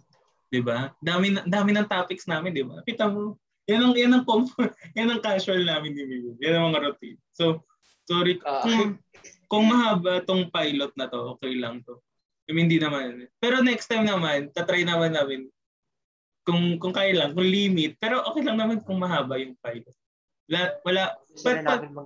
[0.51, 0.91] 'Di ba?
[0.99, 2.83] Dami dami ng topics namin, 'di ba?
[2.83, 3.39] Kita mo.
[3.71, 6.35] Yan ang yan ang comfort, yan ang casual namin ni Miguel.
[6.43, 7.19] Yan ang mga routine.
[7.31, 7.63] So,
[8.03, 8.59] sorry Ah.
[8.61, 8.99] kung
[9.47, 12.01] kung mahaba tong pilot na to, okay lang to.
[12.51, 13.29] Yung hindi naman.
[13.39, 15.47] Pero next time naman, tatry naman namin
[16.43, 17.95] kung kung kaya lang, kung limit.
[18.01, 19.95] Pero okay lang naman kung mahaba yung pilot.
[20.43, 22.03] Wala, wala Gusto But- na namin eh.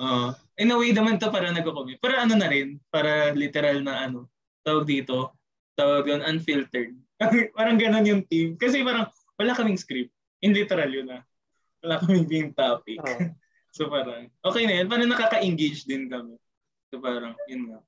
[0.00, 0.26] Oo.
[0.56, 1.98] in a way naman to para nagko-commit.
[1.98, 4.30] Para ano na rin, para literal na ano,
[4.62, 5.34] tawag dito,
[5.74, 6.94] tawag yun, unfiltered.
[7.58, 8.54] parang ganun yung team.
[8.54, 10.14] Kasi parang wala kaming script.
[10.40, 11.20] In literal yun na.
[11.84, 13.00] Wala kaming being topic.
[13.00, 13.20] Oo.
[13.70, 14.90] So parang, okay na yan.
[14.90, 16.34] Parang nakaka-engage din kami.
[16.90, 17.78] So parang, yun nga.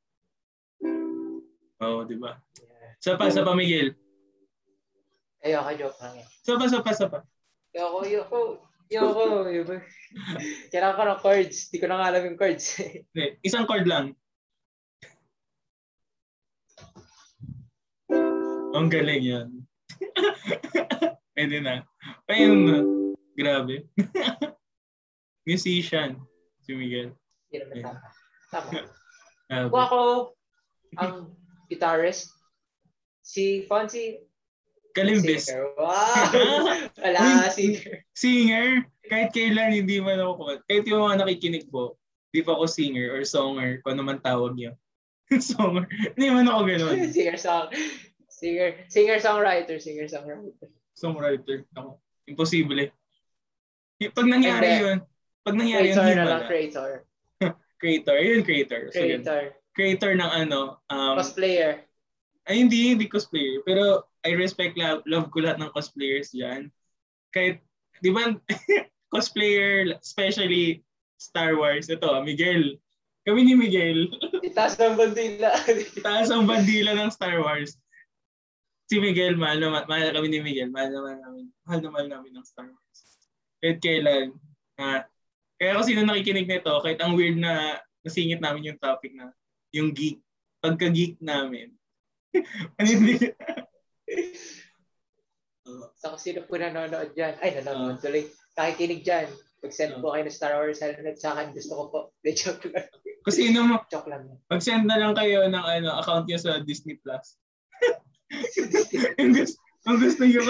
[1.83, 2.39] Oo, di ba?
[2.55, 2.95] Yeah.
[3.03, 3.99] Sa pa, sa pa, Miguel.
[5.43, 6.27] Ayoko, joke lang eh.
[6.47, 7.19] Sa pa, sa pa, sa pa.
[7.75, 8.41] Ayoko, ayoko.
[8.95, 9.75] Ayoko, ayoko.
[10.71, 11.57] Kailangan ko ng chords.
[11.75, 12.79] Di ko na nga alam yung chords.
[13.43, 14.15] Isang chord lang.
[18.71, 19.49] Ang galing yan.
[21.33, 21.83] Pwede na.
[22.29, 22.79] Ayun na.
[23.33, 23.89] Grabe.
[25.49, 26.21] Musician.
[26.63, 27.17] Si Miguel.
[27.49, 28.01] Hindi naman tama.
[28.53, 29.69] Tama.
[29.73, 30.01] Kung ako,
[31.01, 31.13] ang
[31.67, 32.31] guitarist,
[33.25, 34.23] si Fonzie,
[34.93, 35.49] Kalimbis.
[35.49, 35.73] singer.
[35.81, 36.69] Wow!
[37.05, 38.05] Wala, singer.
[38.13, 38.85] Singer.
[39.09, 40.61] Kahit kailan hindi man ako kumat.
[40.69, 41.97] Kahit yung mga nakikinig po.
[42.29, 44.77] Di pa ako singer or songer, kung ano man tawag niyo.
[45.53, 45.89] songer.
[46.13, 46.97] Hindi man ako ganun.
[47.09, 47.73] singer song
[48.43, 50.11] singer singer songwriter, singer
[50.95, 51.65] songwriter.
[51.77, 51.99] Ako.
[52.29, 52.93] Imposible.
[53.99, 54.85] Pag nangyari Hindi.
[54.85, 54.99] yun,
[55.43, 56.91] pag nangyari Creator yun, na lang, creator.
[57.83, 58.17] Creator.
[58.19, 58.83] Yun, creator.
[58.95, 59.23] So, yun.
[59.23, 59.43] Creator.
[59.73, 61.87] Creator ng ano, um, Cosplayer.
[62.47, 63.63] ay hindi, hindi cosplayer.
[63.67, 66.71] Pero I respect, love, love ko lahat ng cosplayers dyan.
[67.35, 67.59] Kahit,
[68.03, 68.39] di ba,
[69.15, 70.83] cosplayer, especially
[71.19, 72.79] Star Wars, ito, Miguel.
[73.23, 74.11] Kami ni Miguel,
[74.43, 75.55] Itaas ng bandila.
[76.07, 77.79] taas ang bandila ng Star Wars.
[78.93, 82.45] Si Miguel, mahal naman, mahal kami ni Miguel, mahal naman namin, mahal naman namin ng
[82.45, 83.01] Star Wars.
[83.57, 84.37] Kahit kailan,
[84.77, 85.09] ha,
[85.57, 89.33] kaya kung sino nakikinig nito, kahit ang weird na nasingit namin yung topic na
[89.73, 90.21] yung geek,
[90.61, 91.73] pagka-geek namin.
[92.77, 93.17] ano hindi?
[95.97, 97.33] Sa kung sino po nanonood dyan.
[97.41, 98.03] Ay, nanonood Ah.
[98.05, 98.29] tuloy.
[98.61, 99.25] Nakikinig dyan.
[99.65, 100.01] Pag-send Ah.
[100.05, 102.01] po kayo ng Star Wars helmet sa akin, gusto ko po.
[102.21, 102.93] De, joke lang.
[103.25, 104.37] Kung sino mo, Joke lang.
[104.53, 107.41] mag-send na lang kayo ng ano, account niyo sa Disney Plus.
[109.19, 110.41] Yung gusto, yung gusto niyo,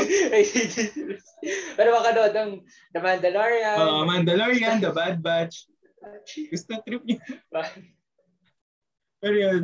[1.78, 2.50] Pero makanood ng
[2.94, 3.76] The Mandalorian.
[3.78, 5.66] uh, Mandalorian, The Bad Batch.
[6.50, 7.18] Gusto trip niyo.
[9.22, 9.62] Pero yun,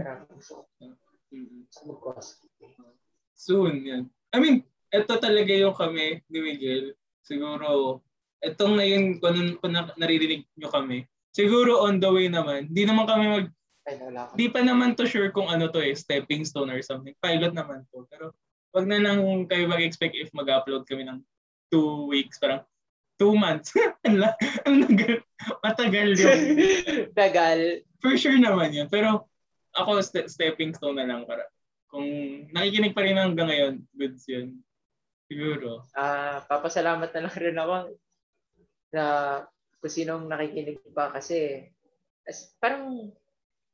[3.34, 4.02] soon, yan.
[4.34, 4.56] I mean,
[4.88, 6.94] ito talaga yung kami ni Miguel.
[7.22, 8.00] Siguro,
[8.40, 11.04] itong ngayon, kung, ano- kung na- naririnig nyo kami,
[11.34, 13.46] siguro on the way naman, di naman kami mag,
[13.88, 17.16] Ay, wala di pa naman to sure kung ano to eh, stepping stone or something.
[17.24, 18.04] Pilot naman to.
[18.12, 18.36] Pero
[18.76, 21.24] wag na lang kayo mag-expect if mag-upload kami ng
[21.72, 22.60] two weeks, parang
[23.16, 23.72] two months.
[25.64, 26.40] Matagal yun.
[27.18, 27.80] Tagal.
[28.04, 28.92] For sure naman yun.
[28.92, 29.24] Pero
[29.72, 31.48] ako, ste- stepping stone na lang para
[31.88, 32.04] kung
[32.52, 34.60] nakikinig pa rin hanggang ngayon, goods yun.
[35.32, 35.88] Siguro.
[35.96, 37.76] Ah, papasalamat na lang rin ako
[38.92, 39.04] na
[39.80, 41.68] kung sinong nakikinig pa kasi
[42.28, 43.12] as, parang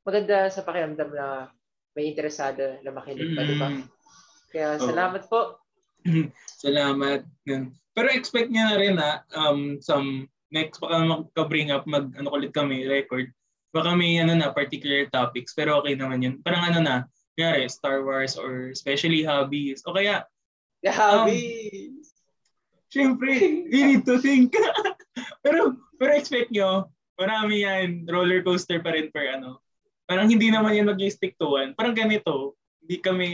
[0.05, 1.49] maganda sa pakiramdam na
[1.97, 3.69] may interesado na makinig pa, di ba?
[3.73, 3.85] Mm.
[4.55, 5.59] Kaya salamat po.
[6.65, 7.25] Salamat.
[7.97, 12.53] Pero expect niya na rin na um, some next baka magka-bring up mag ano ulit
[12.53, 13.33] kami record.
[13.75, 16.35] Baka may ano na particular topics pero okay naman yun.
[16.45, 16.97] Parang ano na,
[17.35, 19.83] kaya Star Wars or especially hobbies.
[19.89, 20.29] O kaya,
[20.85, 21.91] Habi!
[22.93, 23.33] syempre,
[23.75, 24.55] you need to think.
[25.45, 26.87] pero pero expect nyo,
[27.19, 29.64] marami yan, roller coaster pa rin per ano.
[30.05, 31.73] Parang hindi naman yan mag-stick to one.
[31.73, 33.29] Parang ganito, hindi kami,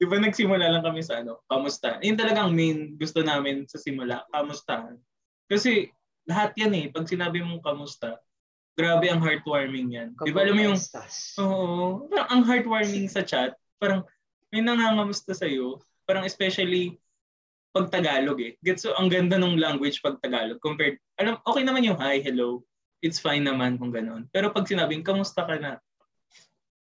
[0.00, 2.00] di ba nagsimula lang kami sa ano, kamusta.
[2.00, 4.96] Yun talagang main gusto namin sa simula, kamustahan.
[5.46, 5.92] Kasi
[6.24, 8.16] lahat yan eh, pag sinabi mong kamusta,
[8.76, 10.08] grabe ang heartwarming yan.
[10.20, 10.80] Di ba alam mo yung,
[11.40, 14.04] oo, parang ang heartwarming sa chat, parang
[14.52, 16.96] may nangangamusta sa'yo, parang especially
[17.76, 18.56] pag Tagalog eh.
[18.64, 22.64] Gets so, ang ganda ng language pag Tagalog compared, alam, okay naman yung hi, hello,
[23.04, 24.28] it's fine naman kung gano'n.
[24.32, 25.76] Pero pag sinabing, kamusta ka na?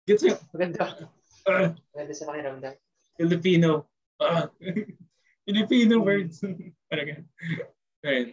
[0.05, 0.37] Gets mo?
[0.53, 1.09] Maganda.
[1.49, 2.73] Uh, Maganda sa pakiramdam.
[3.17, 3.89] Filipino.
[4.21, 4.53] Ah,
[5.49, 6.45] Filipino words.
[6.89, 7.25] Parang.
[8.05, 8.27] Ayun.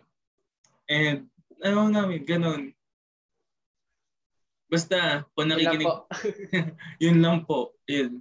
[0.89, 1.19] And,
[1.65, 2.77] ano namin, ganun.
[4.69, 5.97] Basta, kung Yun lang nakikinig, po.
[7.05, 7.59] yun lang po.
[7.89, 8.21] Yun.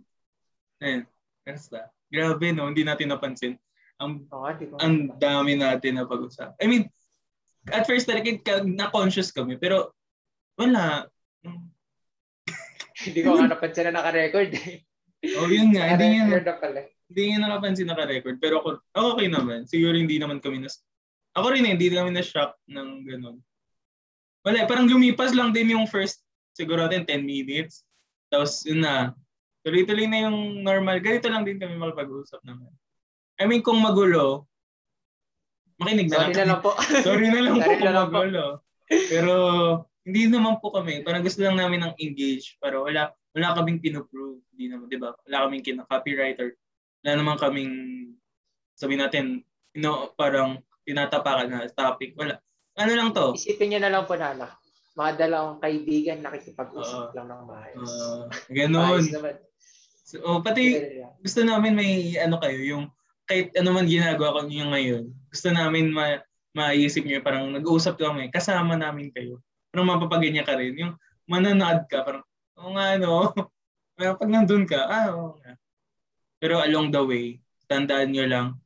[0.80, 1.04] Ayun.
[1.44, 1.92] Basta.
[2.12, 2.68] Grabe, no?
[2.72, 3.56] Hindi natin napansin.
[4.00, 4.48] Ang, ko.
[4.80, 6.56] ang dami natin na pag-usap.
[6.60, 6.84] I mean,
[7.70, 8.32] at first talaga
[8.64, 9.94] na-conscious kami, pero
[10.58, 11.08] wala.
[13.08, 14.86] Hindi ko nga napansin na naka-record eh.
[15.38, 15.86] Oh, yun nga.
[15.94, 16.82] Hindi pala.
[17.12, 18.40] hindi niya nakapansin naka-record.
[18.42, 19.68] Pero ako, ako okay naman.
[19.68, 20.82] Siguro hindi naman kami nas...
[21.38, 23.38] Ako rin eh, hindi kami na-shock ng ganun.
[24.42, 26.26] Wala, parang lumipas lang din yung first,
[26.58, 27.86] siguro natin 10 minutes.
[28.34, 29.14] Tapos yun na,
[29.62, 30.98] tuloy-tuloy na yung normal.
[31.00, 32.72] Ganito lang din kami makapag-usap naman.
[33.38, 34.50] I mean, kung magulo,
[35.78, 36.40] makinig na Sorry lang.
[36.42, 36.72] na lang po.
[37.06, 38.14] Sorry na lang po Sorry kung na lang po.
[38.18, 38.46] magulo.
[38.90, 39.34] Pero
[40.12, 41.08] hindi naman po kami.
[41.08, 42.60] Parang gusto lang namin ng engage.
[42.60, 44.44] Pero wala wala kaming pinoprove.
[44.52, 45.16] Hindi naman, di ba?
[45.24, 46.60] Wala kaming kina-copywriter.
[47.02, 47.74] Wala naman kaming
[48.76, 52.12] sabi natin, you know, parang tinatapakan na topic.
[52.20, 52.44] Wala.
[52.76, 53.40] Ano lang to?
[53.40, 54.52] Isipin niyo na lang po na ano,
[55.00, 57.16] mga dalawang kaibigan nakikipag-usap Oo.
[57.16, 57.92] lang ng maayos.
[57.92, 59.04] Uh, ganun.
[60.04, 60.76] So, oh, pati
[61.24, 62.86] gusto namin may ano kayo, yung
[63.24, 66.20] kahit ano man ginagawa ko niyo ngayon, gusto namin ma
[66.52, 69.40] maisip niyo parang nag-uusap kami, kasama namin kayo.
[69.72, 70.76] Parang mapapaganya ka rin.
[70.76, 70.94] Yung
[71.32, 72.24] mananood ka, parang,
[72.60, 73.32] oo nga no.
[73.96, 75.56] Parang pag nandun ka, ah, oo nga.
[76.42, 77.26] Pero along the way,
[77.72, 78.58] tandaan niyo lang,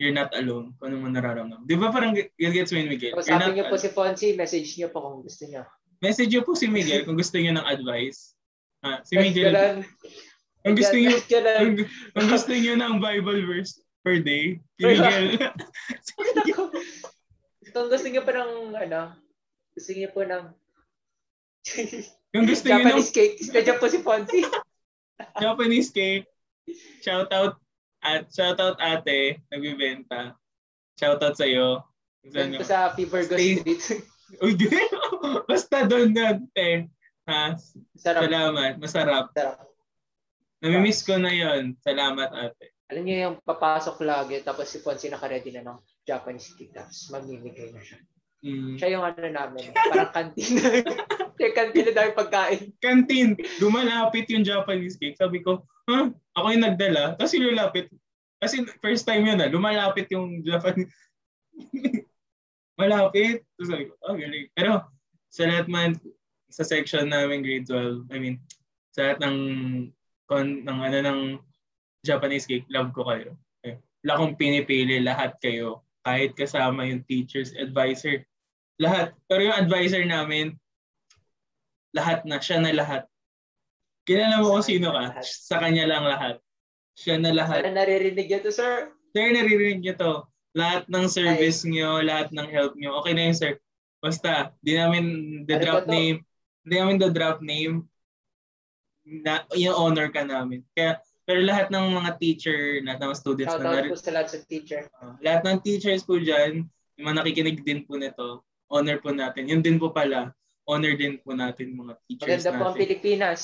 [0.00, 1.68] you're not alone kung ano man nararamdaman.
[1.68, 3.12] Di ba parang you gets me, Miguel?
[3.12, 5.68] Kung sabi niyo po si Fonzie, message niyo po kung gusto niyo.
[6.00, 8.32] Message niyo po si Miguel kung gusto niyo ng advice.
[8.80, 9.84] Ah, si Miguel,
[10.64, 11.76] kung gusto niyo kung,
[12.16, 15.36] kung gusto niyo ng Bible verse per day, si Miguel.
[17.70, 19.14] Kung gusto niyo po ng, ano,
[19.80, 20.44] gusto niyo po ng,
[22.36, 23.36] Yung gusto yun Japanese cake.
[23.48, 24.44] Nandiyan po si Fonzie.
[25.40, 26.28] Japanese cake.
[27.02, 27.58] Shout out
[28.04, 30.36] at shout out ate, nagbibenta.
[31.00, 31.82] Shout out sa iyo.
[32.20, 33.82] Po sa Fever Ghost Stay- Street.
[34.44, 34.54] Uy.
[35.48, 36.86] Basta doon doon, te.
[37.26, 37.58] Ha?
[37.98, 38.30] Sarap.
[38.30, 38.72] Salamat.
[38.78, 39.26] Masarap.
[39.34, 39.66] Sarap.
[40.62, 41.74] Namimiss ko na yon.
[41.82, 42.76] Salamat, ate.
[42.90, 47.74] Alam niyo yung papasok lagi tapos si Fonzie naka-ready na ng Japanese cake tapos mamimigay
[47.74, 47.98] na siya.
[48.40, 48.80] Mm.
[48.80, 50.64] Siya yung ano namin, parang kantina.
[51.40, 52.72] Kaya kantina dahil pagkain.
[52.84, 53.36] Canteen.
[53.60, 55.16] Lumalapit yung Japanese cake.
[55.16, 56.12] Sabi ko, ha?
[56.36, 57.16] Ako yung nagdala.
[57.16, 57.88] Tapos yung lumapit.
[58.40, 59.48] Kasi first time yun ah.
[59.48, 60.92] Lumalapit yung Japanese.
[62.80, 63.44] Malapit.
[63.56, 64.48] Tapos sabi ko, oh, galing.
[64.52, 64.84] Pero
[65.32, 65.96] sa lahat man,
[66.52, 68.36] sa section namin grade 12, I mean,
[68.92, 69.38] sa lahat ng,
[70.28, 71.20] kon, ng ano ng
[72.04, 73.36] Japanese cake, love ko kayo.
[74.00, 75.84] Wala akong pinipili, lahat kayo.
[76.04, 78.24] Kahit kasama yung teachers, advisor,
[78.80, 79.12] lahat.
[79.28, 80.56] Pero yung advisor namin,
[81.92, 83.04] lahat na, siya na lahat.
[84.08, 85.12] Kilala mo kung sino ka?
[85.12, 85.24] lahat.
[85.28, 86.40] Sa kanya lang lahat.
[86.96, 87.62] Siya na lahat.
[87.62, 88.90] Sana naririnig niyo to, sir.
[89.12, 90.14] Sir, naririnig niyo to.
[90.56, 92.96] Lahat ng service niyo, lahat ng help niyo.
[93.04, 93.52] Okay na yun, sir.
[94.00, 95.04] Basta, di namin
[95.44, 95.92] the drop Arigato.
[95.92, 96.16] name.
[96.64, 97.86] Di namin the drop name.
[99.04, 100.64] Na, yung honor ka namin.
[100.72, 104.10] Kaya, pero lahat ng mga teacher, lahat ng students Shout na out nari- po sa
[104.10, 104.82] lahat sa teacher.
[104.98, 106.66] Uh, lahat ng teachers po dyan,
[106.98, 109.50] yung mga nakikinig din po nito, honor po natin.
[109.50, 110.30] Yun din po pala,
[110.64, 112.80] honor din po natin mga teachers Maganda po ang natin.
[112.86, 113.40] Pilipinas.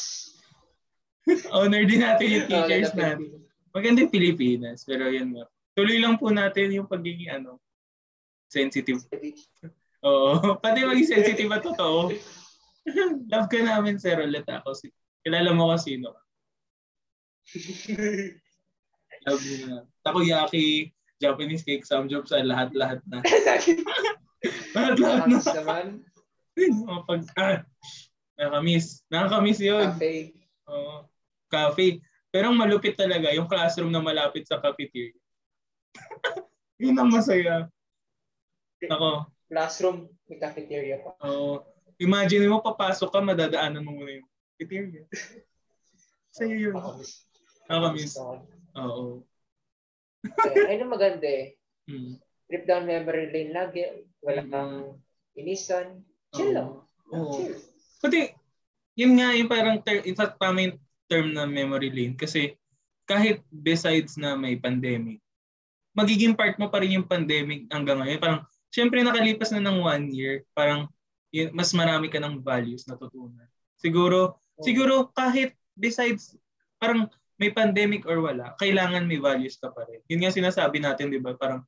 [1.56, 3.18] honor din natin yung teachers Maganda natin.
[3.18, 3.44] Pilipinas.
[3.74, 5.44] Maganda yung Pilipinas, pero yun nga.
[5.76, 7.60] Tuloy lang po natin yung pagiging ano,
[8.48, 9.02] sensitive.
[10.06, 12.14] Oo, pati maging sensitive at totoo.
[13.26, 14.70] Love ka namin, Sir Ulit ako.
[14.72, 14.94] Si-
[15.26, 16.14] Kilala mo ko sino.
[19.26, 19.76] Love mo na.
[20.06, 23.18] Takoyaki, Japanese cake, samgyeopsal, lahat-lahat na.
[24.74, 25.38] Lahat-lahat na.
[25.38, 25.84] Nakakamiss naman.
[26.88, 27.58] Oh, pag, ah,
[28.36, 28.86] nakakamiss.
[29.08, 29.86] Nakakamiss yun.
[29.92, 30.36] Cafe.
[30.68, 31.08] Oo.
[31.48, 32.00] Cafe.
[32.32, 35.16] Pero ang malupit talaga, yung classroom na malapit sa cafeteria.
[36.82, 37.70] yun ang masaya.
[38.84, 40.10] Ako, Classroom.
[40.26, 41.14] May cafeteria pa.
[41.22, 41.62] Oo.
[41.96, 44.28] imagine mo, papasok ka, madadaanan mo muna yung
[44.58, 45.06] cafeteria.
[46.36, 46.74] Sa'yo yun.
[46.76, 47.12] Nakakamiss.
[47.70, 48.12] Nakakamiss.
[48.76, 49.24] Oo.
[50.66, 51.54] Ayun ang maganda eh.
[51.86, 52.18] Mm.
[52.46, 53.82] Trip down memory lane lagi.
[54.22, 54.50] Wala Mm.
[54.50, 54.74] kang
[55.34, 55.86] inisan.
[56.30, 56.82] Chill lang.
[57.10, 57.34] Oo.
[57.34, 57.54] Chill.
[57.98, 58.30] Pati,
[58.94, 60.76] yun nga, yung parang, ter- in fact, tama yung
[61.10, 62.14] term na memory lane.
[62.14, 62.54] Kasi,
[63.06, 65.22] kahit besides na may pandemic,
[65.94, 68.20] magiging part mo pa rin yung pandemic hanggang ngayon.
[68.20, 70.90] Parang, syempre nakalipas na ng one year, parang,
[71.30, 73.46] yun, mas marami ka ng values natutunan.
[73.78, 74.62] Siguro, Oo.
[74.62, 76.34] siguro kahit besides,
[76.76, 80.00] parang may pandemic or wala, kailangan may values ka pa rin.
[80.08, 81.36] Yun nga sinasabi natin, di ba?
[81.36, 81.60] Parang,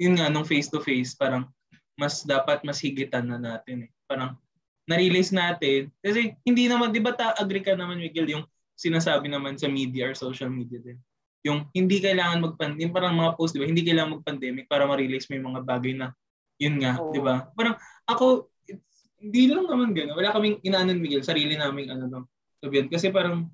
[0.00, 1.48] yun nga, nung face-to-face, parang,
[1.96, 3.90] mas dapat mas higitan na natin eh.
[4.08, 4.36] Parang,
[4.88, 5.92] na-release natin.
[6.02, 10.10] Kasi hindi naman, di ba ta agree ka naman, Miguel, yung sinasabi naman sa media
[10.10, 10.98] or social media din.
[11.42, 13.66] Yung hindi kailangan mag-pandemic, parang mga post, di ba?
[13.66, 16.10] Hindi kailangan mag-pandemic para ma-release mo yung mga bagay na,
[16.58, 17.14] yun nga, Oo.
[17.14, 17.46] di ba?
[17.54, 18.50] Parang, ako,
[19.22, 20.18] hindi lang naman gano'n.
[20.18, 22.24] Wala kaming inaanon, Miguel, sarili naming ano lang.
[22.58, 22.90] Sabihan.
[22.90, 23.46] Kasi parang,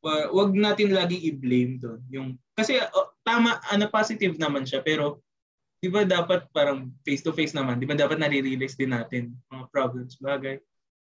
[0.00, 2.00] wa- wag natin laging i-blame doon.
[2.08, 5.20] Yung, kasi oh, tama, ano, positive naman siya, pero
[5.78, 10.58] di ba dapat parang face-to-face naman, di ba dapat nare-release din natin mga problems, bagay.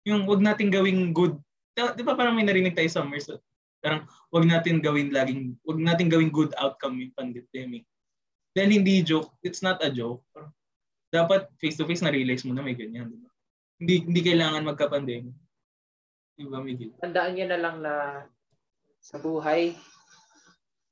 [0.04, 1.40] Yung wag natin gawing good,
[1.72, 3.40] di ba parang may narinig tayo somewhere, so,
[3.80, 7.88] parang wag natin gawin laging, wag natin gawing good outcome yung pandemic.
[8.52, 10.20] Then hindi joke, it's not a joke.
[10.36, 10.52] Parang,
[11.08, 13.30] dapat face-to-face na-realize mo na may ganyan, di ba?
[13.80, 15.36] Hindi, hindi kailangan magka-pandemic.
[16.36, 16.92] Di ba, Miguel?
[17.00, 17.94] Tandaan niyo na lang na
[19.00, 19.72] sa buhay,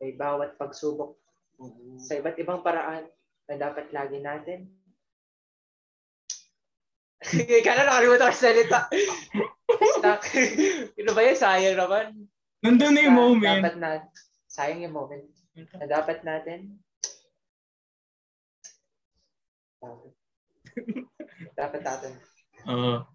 [0.00, 1.20] may bawat pagsubok
[2.00, 3.08] sa iba't ibang paraan
[3.46, 4.66] na dapat lagi natin.
[7.64, 8.80] Kaya nakalimutan ko sa salita.
[9.98, 10.22] Stuck.
[11.06, 11.38] Ano ba yun?
[11.38, 12.06] Sayang naman.
[12.66, 13.62] Nandun na yung moment.
[13.62, 13.90] Dapat na,
[14.50, 15.26] sayang yung moment
[15.78, 16.74] na dapat natin.
[19.78, 20.12] Dapat.
[21.60, 22.12] dapat natin.
[22.66, 23.06] Oo.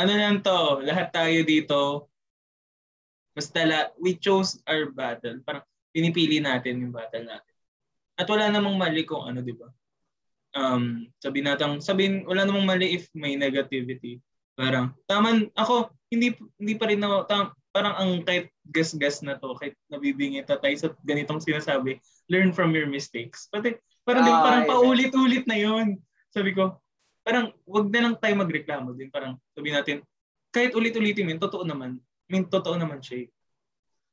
[0.00, 2.08] ano lang to, lahat tayo dito,
[3.36, 5.42] basta la, we chose our battle.
[5.44, 7.49] Parang pinipili natin yung battle natin.
[8.20, 9.64] At wala namang mali kung ano, di ba?
[10.52, 14.20] Um, sabi natin, sabihin, wala namang mali if may negativity.
[14.52, 19.56] Parang, taman, ako, hindi hindi pa rin ako, tam, parang ang kahit gas-gas na to,
[19.56, 21.96] kahit nabibingit na tayo sa ganitong sinasabi,
[22.28, 23.48] learn from your mistakes.
[23.48, 23.72] Pati,
[24.04, 24.70] parang, di, Ah, parang yeah.
[24.74, 25.96] paulit-ulit na yun.
[26.28, 26.76] Sabi ko,
[27.24, 29.08] parang wag na lang tayo magreklamo din.
[29.08, 30.04] Parang sabi natin,
[30.52, 31.96] kahit ulit-ulitin mo, yun, totoo naman.
[32.28, 33.24] I mean, totoo naman siya.
[33.24, 33.28] eh.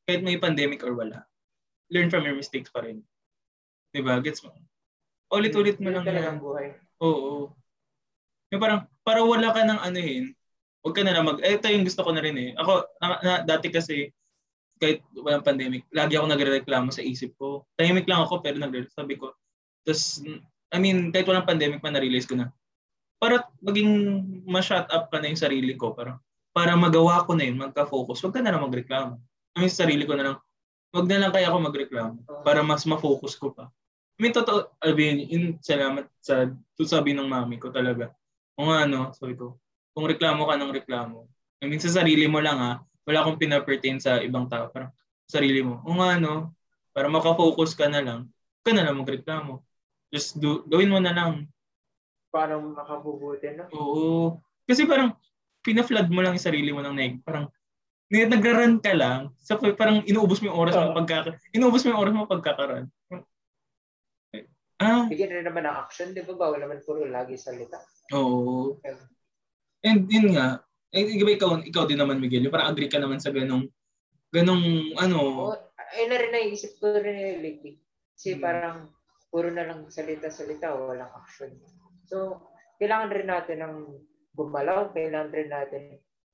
[0.07, 1.27] Kahit may pandemic or wala.
[1.91, 3.03] Learn from your mistakes pa rin.
[3.91, 4.19] Diba?
[4.23, 4.55] Gets mo?
[5.31, 6.31] Ulit-ulit mo lang talaga yan.
[6.37, 6.67] ang buhay.
[7.03, 7.51] Oo.
[8.51, 10.37] Yung parang, para wala ka ng ano yun,
[10.87, 12.49] Huwag ka na lang mag, eh, ito yung gusto ko na rin eh.
[12.55, 12.71] Ako,
[13.03, 14.07] na, na, dati kasi,
[14.79, 17.67] kahit walang pandemic, lagi ako nagre-reklamo sa isip ko.
[17.75, 19.35] Tahimik lang ako, pero nagre sabi ko.
[19.83, 20.23] Tapos,
[20.71, 22.55] I mean, kahit walang pandemic pa, na-realize ko na.
[23.19, 23.91] Para maging
[24.47, 25.91] ma-shut up ka na yung sarili ko.
[25.91, 26.23] Para,
[26.55, 28.23] para magawa ko na yun, magka-focus.
[28.23, 29.19] Huwag ka na lang magreklamo.
[29.59, 30.35] I mean, sa sarili ko na lang,
[30.97, 33.69] wag na lang kaya ako magreklamo para mas ma-focus ko pa.
[34.17, 36.49] I mean, totoo, Alvin, in, salamat sa
[36.81, 38.09] sabi ng mami ko talaga.
[38.57, 39.61] Kung ano, sabi ko,
[39.93, 41.29] kung reklamo ka ng reklamo,
[41.61, 44.73] I mean, sa sarili mo lang ha, wala akong pinapertain sa ibang tao.
[44.73, 44.89] Parang
[45.29, 45.85] sarili mo.
[45.85, 46.57] Kung ano,
[46.97, 48.19] para makafocus ka na lang,
[48.65, 49.61] ka na lang magreklamo.
[50.09, 51.45] Just do, gawin mo na lang.
[52.33, 53.69] Para makabubuti na?
[53.69, 54.41] Oo.
[54.65, 55.13] Kasi parang,
[55.61, 57.13] pina-flood mo lang yung sarili mo ng neg.
[57.21, 57.53] Parang,
[58.07, 62.13] nagra-run ka lang, sa parang inuubos mo yung oras mo pagka inuubos mo yung oras
[62.15, 62.87] mo pagkakaroon.
[64.77, 65.09] Ah.
[65.09, 66.37] Bigyan rin naman ng action, di ba?
[66.37, 67.81] Bawal naman puro lagi salita.
[68.13, 68.77] Oo.
[69.81, 70.61] And yun nga,
[70.93, 72.45] eh, iba ikaw, ikaw din naman, Miguel.
[72.45, 73.65] Yung parang agree ka naman sa ganong,
[74.29, 75.49] ganong, ano.
[75.49, 75.57] Oh,
[75.97, 77.81] ayun na rin naisip ko rin lately.
[78.13, 78.41] Kasi hmm.
[78.41, 78.85] parang,
[79.33, 81.57] puro na lang salita-salita, walang action.
[82.05, 82.47] So,
[82.77, 83.75] kailangan rin natin ng
[84.37, 85.83] gumalaw, kailangan rin natin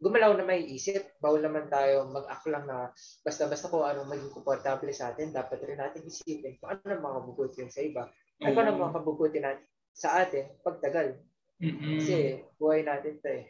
[0.03, 2.91] gumalaw na may isip, bawal naman tayo mag-act lang na
[3.23, 7.79] basta-basta kung ano maging komportable sa atin, dapat rin natin isipin kung ano makabubuti sa
[7.79, 8.11] iba.
[8.43, 8.47] Mm-hmm.
[8.51, 9.63] Ano na makabubuti natin
[9.95, 11.15] sa atin pagtagal.
[11.63, 11.97] Mm-hmm.
[12.03, 12.15] Kasi
[12.59, 13.45] buhay natin to eh.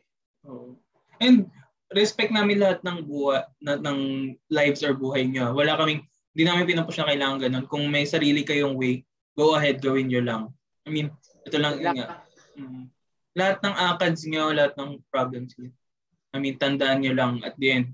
[0.46, 0.78] Oh.
[1.18, 1.50] And
[1.96, 4.00] respect namin lahat ng buhay, na, ng
[4.54, 5.58] lives or buhay niyo.
[5.58, 6.06] Wala kaming,
[6.38, 7.66] hindi namin pinapush na kailangan ganun.
[7.66, 9.02] Kung may sarili kayong way,
[9.34, 10.44] go ahead, gawin nyo lang.
[10.86, 11.10] I mean,
[11.48, 12.22] ito lang yun nga.
[12.60, 12.86] Mm-hmm.
[13.34, 15.74] Lahat ng akads niyo, lahat ng problems niyo
[16.34, 17.94] I mean, tandaan nyo lang at the end,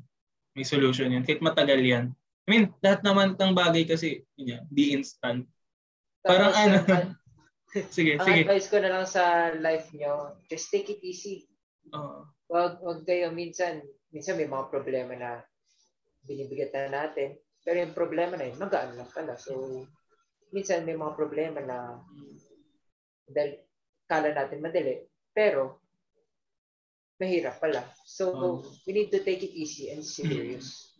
[0.56, 1.28] may solution yan.
[1.28, 2.16] Kahit matagal yan.
[2.44, 5.46] I mean, lahat naman ng bagay kasi, yun yan, di instant.
[6.24, 6.82] Parang ano,
[7.96, 8.48] sige, ang sige.
[8.48, 11.46] advice ko na lang sa life nyo, just take it easy.
[11.94, 15.32] Uh, wag, wag kayo minsan, minsan may mga problema na
[16.26, 19.38] binibigatan natin, pero yung problema na yun, magaan lang pala.
[19.38, 19.86] So,
[20.50, 22.02] minsan may mga problema na
[23.30, 23.62] dahil
[24.10, 25.86] kala natin madali, pero
[27.20, 27.84] mahirap pala.
[28.08, 30.96] So, um, we need to take it easy and serious.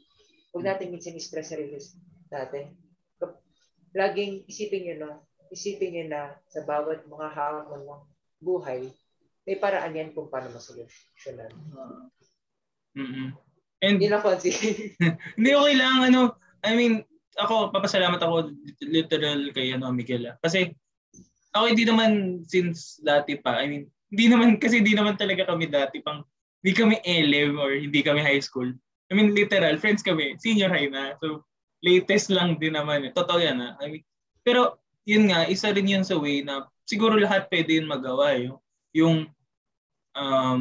[0.52, 1.80] Huwag natin minsan i-stress sarili
[2.28, 2.76] natin.
[3.96, 5.10] Laging isipin nyo na,
[5.50, 8.04] isipin nyo na sa bawat mga hamon ng
[8.44, 8.92] buhay,
[9.48, 11.50] may paraan yan kung paano masolusyonan.
[12.94, 13.28] Mm-hmm.
[13.80, 14.52] And, Hindi na fancy.
[15.40, 17.08] hindi okay lang, ano, I mean,
[17.40, 18.52] ako, papasalamat ako
[18.84, 20.36] literal kay ano, Miguel.
[20.36, 20.36] Ah.
[20.44, 20.76] Kasi,
[21.56, 25.70] ako hindi naman since dati pa, I mean, hindi naman, kasi hindi naman talaga kami
[25.70, 26.26] dati pang,
[26.60, 28.70] hindi kami LM or hindi kami high school.
[29.10, 31.18] I mean, literal, friends kami, senior high na.
[31.18, 31.46] So,
[31.82, 33.10] latest lang din naman.
[33.10, 33.12] Eh.
[33.16, 33.78] Totoo yan ha.
[33.78, 33.86] Ah.
[33.86, 34.04] I mean,
[34.44, 38.38] pero, yun nga, isa rin yun sa way na siguro lahat pwede yun magawa.
[38.38, 38.50] Eh.
[38.50, 38.60] Yung,
[38.94, 39.16] yung
[40.14, 40.60] um,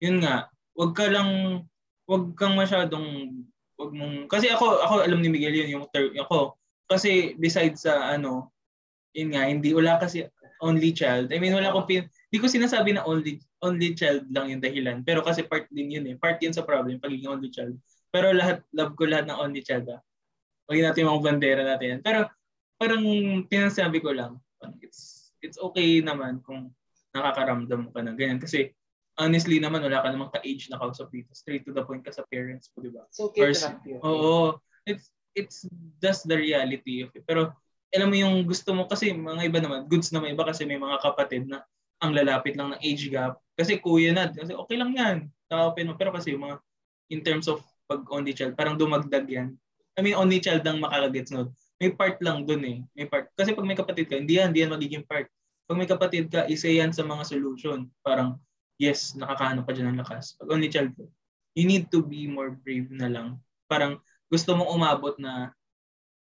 [0.00, 1.62] yun nga, wag ka lang,
[2.08, 3.40] wag kang masyadong,
[3.76, 6.56] wag mong, kasi ako, ako alam ni Miguel yun, yung third, ako,
[6.88, 8.52] kasi besides sa ano,
[9.12, 10.24] yun nga, hindi, wala kasi
[10.62, 11.34] only child.
[11.34, 15.02] I mean, wala akong pin, hindi ko sinasabi na only only child lang yung dahilan.
[15.02, 16.14] Pero kasi part din yun eh.
[16.16, 17.74] Part yun sa problem, pagiging only child.
[18.14, 20.00] Pero lahat, love ko lahat ng only child ah.
[20.70, 22.00] Huwag natin yung mga bandera natin yan.
[22.00, 22.30] Pero
[22.78, 23.02] parang
[23.50, 24.38] tinasabi ko lang,
[24.80, 26.70] it's it's okay naman kung
[27.12, 28.38] nakakaramdam ka ng ganyan.
[28.38, 28.70] Kasi
[29.18, 31.34] honestly naman, wala ka namang ka-age na kausap dito.
[31.34, 33.04] Straight to the point ka sa parents mo, di ba?
[33.10, 33.98] Okay First, okay.
[34.00, 34.56] Oo.
[34.88, 35.68] It's, it's
[36.00, 37.26] just the reality of it.
[37.28, 37.52] Pero
[37.92, 40.96] alam mo yung gusto mo kasi mga iba naman, goods naman iba kasi may mga
[41.04, 41.60] kapatid na
[42.02, 43.38] ang lalapit lang ng age gap.
[43.54, 45.16] Kasi kuya na, kasi okay lang yan.
[45.46, 45.94] Naka-open mo.
[45.94, 46.56] Pero kasi yung mga,
[47.14, 49.54] in terms of pag only child, parang dumagdag yan.
[49.94, 51.52] I mean, only child ang makakagets no.
[51.78, 52.82] May part lang dun eh.
[52.96, 53.30] May part.
[53.36, 55.28] Kasi pag may kapatid ka, hindi yan, hindi yan magiging part.
[55.68, 57.86] Pag may kapatid ka, isa yan sa mga solution.
[58.02, 58.40] Parang,
[58.80, 60.34] yes, nakakaano ka dyan ng lakas.
[60.40, 61.06] Pag only child ka,
[61.54, 63.38] you need to be more brave na lang.
[63.68, 64.00] Parang,
[64.32, 65.52] gusto mong umabot na,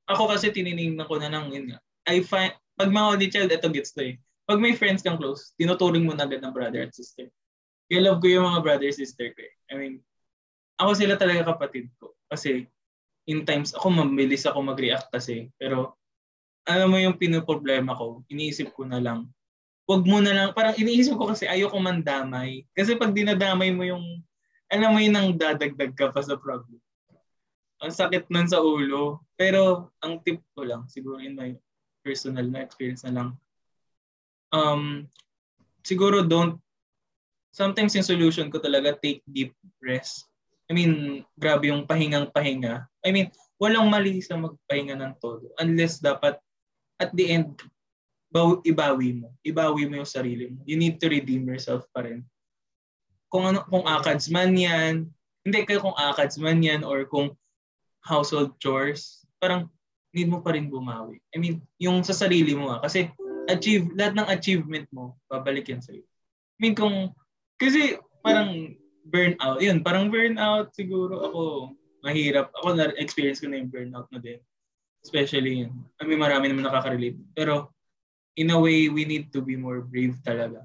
[0.05, 1.78] ako kasi tininignan ko na lang, yun nga.
[2.05, 5.57] I find, pag mga only child, ito gets to eh pag may friends kang close,
[5.57, 7.32] tinuturing mo na agad ng brother at sister.
[7.88, 9.55] Kaya love ko yung mga brother sister ko eh.
[9.72, 9.94] I mean,
[10.76, 12.12] ako sila talaga kapatid ko.
[12.28, 12.68] Kasi
[13.24, 15.48] in times, ako mabilis ako mag-react kasi.
[15.57, 15.96] Pero
[16.68, 19.28] alam mo yung pinoproblema ko, iniisip ko na lang,
[19.88, 22.68] wag mo na lang, parang iniisip ko kasi ayoko mandamay.
[22.76, 24.05] Kasi pag dinadamay mo yung,
[24.68, 26.80] alam mo yung nang dadagdag ka pa sa problem.
[27.85, 29.20] Ang sakit nun sa ulo.
[29.37, 31.53] Pero ang tip ko lang, siguro in my
[32.01, 33.28] personal na experience na lang,
[34.57, 35.05] um,
[35.85, 36.57] siguro don't,
[37.53, 39.53] sometimes yung solution ko talaga, take deep
[39.85, 40.24] rest.
[40.66, 42.89] I mean, grabe yung pahingang pahinga.
[43.05, 43.28] I mean,
[43.61, 45.53] walang mali sa magpahinga ng todo.
[45.61, 46.41] Unless dapat,
[46.97, 47.61] at the end,
[48.32, 49.28] baw, ibawi mo.
[49.45, 50.64] Ibawi mo yung sarili mo.
[50.64, 52.24] You need to redeem yourself pa rin.
[53.35, 55.11] kung ano kung ACADS man yan,
[55.43, 57.35] hindi kayo kung ACADS man yan or kung
[58.05, 59.72] household chores, parang
[60.14, 61.18] need mo pa rin bumawi.
[61.34, 63.11] I mean, yung sa sarili mo ah, kasi
[63.50, 66.05] achieve lahat ng achievement mo, babalik yan sa'yo.
[66.05, 67.11] I mean, kung
[67.59, 71.40] kasi parang burnout, yun, parang burnout siguro ako
[72.07, 72.55] mahirap.
[72.62, 74.38] Ako na experience ko na yung burnout na din.
[75.05, 75.72] Especially yun.
[76.00, 77.18] I mean, marami naman nakaka-relate.
[77.36, 77.74] Pero
[78.38, 80.64] in a way, we need to be more brave talaga.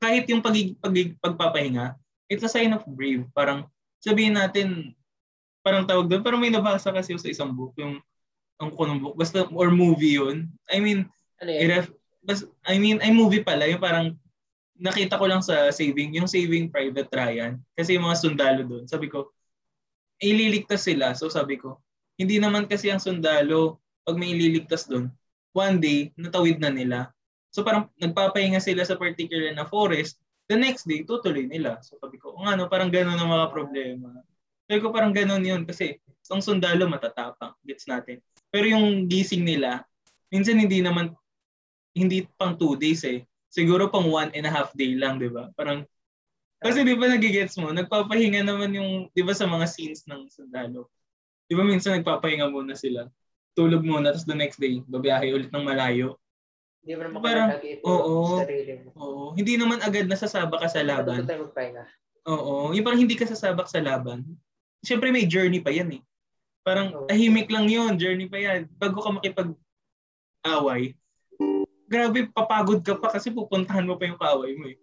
[0.00, 1.94] Kahit yung pag, pag, pagpapahinga,
[2.26, 3.22] it's a sign of brave.
[3.36, 3.70] Parang
[4.02, 4.95] sabihin natin,
[5.66, 7.98] parang tawag doon, parang may nabasa kasi sa isang book, yung
[8.62, 10.46] ang kunong book, basta, or movie yun.
[10.70, 11.10] I mean,
[11.42, 11.90] Ano i-ref,
[12.22, 14.14] bas, I mean, ay movie pala, yung parang
[14.78, 19.10] nakita ko lang sa Saving, yung Saving Private Ryan, kasi yung mga sundalo doon, sabi
[19.10, 19.34] ko,
[20.22, 21.12] ililigtas sila.
[21.12, 21.82] So sabi ko,
[22.16, 25.12] hindi naman kasi ang sundalo, pag may ililigtas doon,
[25.52, 27.10] one day, natawid na nila.
[27.52, 31.80] So parang nagpapahinga sila sa particular na forest, the next day, tutuloy nila.
[31.84, 34.12] So sabi ko, nga no, parang gano'n ang mga problema.
[34.66, 38.18] Sabi ko parang gano'n yun kasi ang sundalo matatapang, gets natin.
[38.50, 39.86] Pero yung gising nila,
[40.26, 41.14] minsan hindi naman,
[41.94, 43.22] hindi pang two days eh.
[43.46, 45.54] Siguro pang one and a half day lang, di ba?
[45.54, 45.86] Parang,
[46.58, 50.90] kasi di ba nagigets mo, nagpapahinga naman yung, di ba sa mga scenes ng sundalo.
[51.46, 53.06] Di ba minsan nagpapahinga muna sila.
[53.54, 56.18] Tulog muna, tapos the next day, babiyahe ulit ng malayo.
[56.82, 57.48] Hindi mo naman Parang,
[57.86, 58.14] oo.
[58.98, 61.22] Oo, hindi naman agad nasasaba ka sa laban.
[62.26, 64.26] Oo, yung parang hindi ka sasabak sa laban.
[64.86, 66.02] Siyempre may journey pa yan eh.
[66.62, 68.70] Parang tahimik lang yun, journey pa yan.
[68.78, 70.94] Bago ka makipag-away,
[71.90, 74.78] grabe, papagod ka pa kasi pupuntahan mo pa yung kaaway mo eh.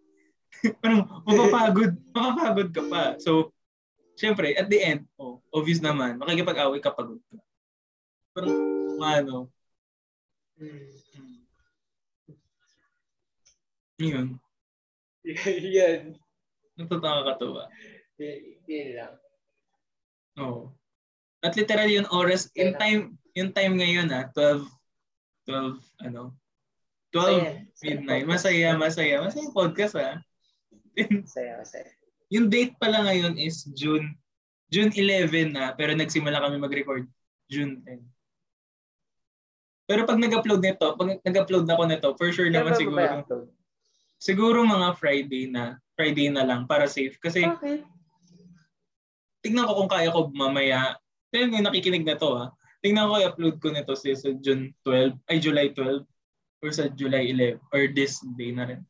[0.83, 3.03] parang mapapagod, mapapagod ka pa.
[3.23, 3.55] So,
[4.19, 7.39] siyempre, at the end, oh, obvious naman, makikipag-away ka pagod ka.
[8.35, 8.55] Parang,
[8.99, 9.47] ano,
[10.53, 10.85] Hmm.
[11.17, 11.41] hmm.
[13.97, 14.37] yun,
[15.73, 16.13] Yan.
[16.77, 17.65] nakakatawa.
[18.21, 19.22] Y- Yun lang.
[20.41, 20.73] Oo.
[21.43, 23.01] At literal yung oras, yung time,
[23.35, 24.63] yung time ngayon ah, 12,
[25.45, 26.31] 12, ano,
[27.11, 27.55] 12 Ayan.
[27.83, 28.25] midnight.
[28.25, 29.21] Masaya, masaya.
[29.21, 30.17] Masaya yung podcast ah.
[31.25, 31.89] Masaya, masaya.
[32.33, 34.17] yung date pala ngayon is June,
[34.73, 37.05] June 11 na, pero nagsimula kami mag-record
[37.45, 38.01] June 10.
[39.85, 43.45] Pero pag nag-upload nito, pag nag-upload na ako nito, for sure naman Kailan ba siguro,
[44.17, 47.19] siguro mga Friday na, Friday na lang para safe.
[47.21, 47.85] Kasi Okay.
[49.43, 50.95] Tignan ko kung kaya ko mamaya.
[51.29, 52.45] Pero yung nakikinig na to ha,
[52.79, 56.07] tignan ko i-upload ko nito sa, sa June 12, ay July 12
[56.63, 58.81] or sa July 11 or this day na rin.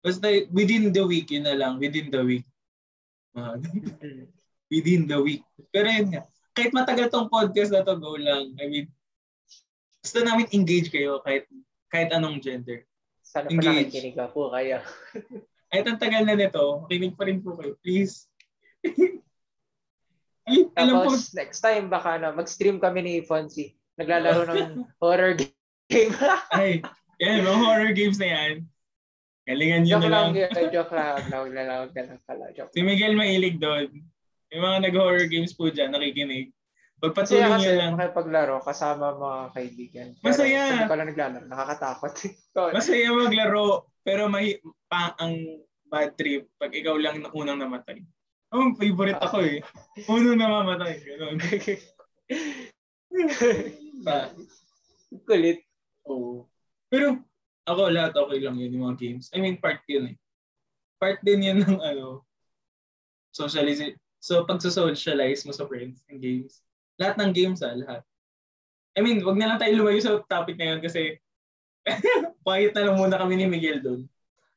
[0.00, 2.46] Basta within the week, yun na lang, within the week.
[3.32, 4.24] Ah, Hmm.
[4.72, 5.42] within the week.
[5.70, 6.22] Pero yun nga,
[6.52, 8.52] kahit matagal tong podcast na to, go lang.
[8.56, 8.86] I mean,
[10.00, 11.44] gusto namin engage kayo kahit
[11.92, 12.86] kahit anong gender.
[13.20, 13.90] Sana pa Engage.
[13.92, 14.82] nakikinig ka po kaya.
[15.70, 17.78] Kahit ang tagal na nito, kinig pa rin po kayo.
[17.78, 18.26] Please.
[18.84, 23.76] Ay, alam Tapos next time baka na mag-stream kami ni Fonzie.
[24.00, 26.14] Naglalaro ng horror game.
[26.56, 26.80] ay,
[27.20, 28.54] yan, mga horror games na yan.
[29.44, 30.28] Galingan nyo joke na lang.
[30.70, 31.16] joke lang.
[31.28, 32.54] Na lang, na lang pala.
[32.54, 32.70] Joke.
[32.72, 33.90] Si Miguel mahilig doon.
[34.50, 36.54] Yung mga nag-horror games po dyan, nakikinig.
[37.00, 37.92] Masaya Pagpatuloy kasi nyo lang.
[37.96, 40.08] makipaglaro kasama mga kaibigan.
[40.20, 40.62] Pero Masaya.
[40.68, 42.12] Hindi ka lang naglalaro, nakakatakot.
[42.76, 43.66] Masaya maglaro,
[44.04, 48.04] pero may pa, ang bad trip pag ikaw lang na unang namatay.
[48.50, 49.62] Oh, favorite ako eh.
[50.10, 50.98] Unang namamatay.
[51.06, 51.38] Ganun.
[54.02, 54.34] Pa.
[55.28, 55.62] Kulit.
[56.06, 56.50] Oo.
[56.90, 57.22] Pero
[57.62, 59.30] ako lahat okay lang yun yung mga games.
[59.30, 60.16] I mean, part yun eh.
[60.98, 62.26] Part din yun ng ano,
[63.30, 63.94] socialize.
[64.18, 66.60] So, pag socialize mo sa friends and games,
[66.98, 68.02] lahat ng games ah, lahat.
[68.98, 71.16] I mean, wag na lang tayo lumayo sa topic na yun kasi
[72.44, 74.10] quiet na lang muna kami ni Miguel doon.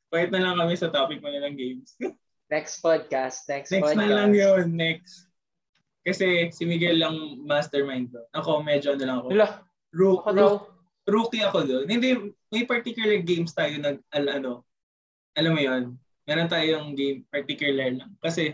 [0.10, 1.94] Quiet na lang kami sa topic mo na ng games.
[2.52, 3.48] Next podcast.
[3.48, 4.00] Next, Next podcast.
[4.00, 5.28] na lang yun, next.
[6.04, 7.16] Kasi si Miguel lang
[7.48, 8.28] mastermind doon.
[8.36, 9.28] Ako medyo ano lang ako.
[9.32, 9.48] Hala,
[9.94, 10.44] Ro- ako daw.
[10.44, 10.66] ro-
[11.08, 11.86] rookie ako doon.
[11.88, 12.10] Hindi,
[12.52, 14.68] may particular games tayo na, al, ano,
[15.34, 15.84] alam mo yon
[16.24, 18.12] meron tayong game particular lang.
[18.20, 18.52] Kasi,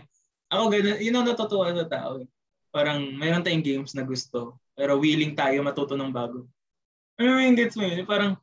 [0.50, 2.18] ako ganun, yun ang natutuwa sa tao.
[2.18, 2.26] eh.
[2.70, 6.46] Parang, meron tayong games na gusto, pero willing tayo matuto ng bago.
[7.18, 8.06] Ano mo yung gets mo yun?
[8.06, 8.34] Parang,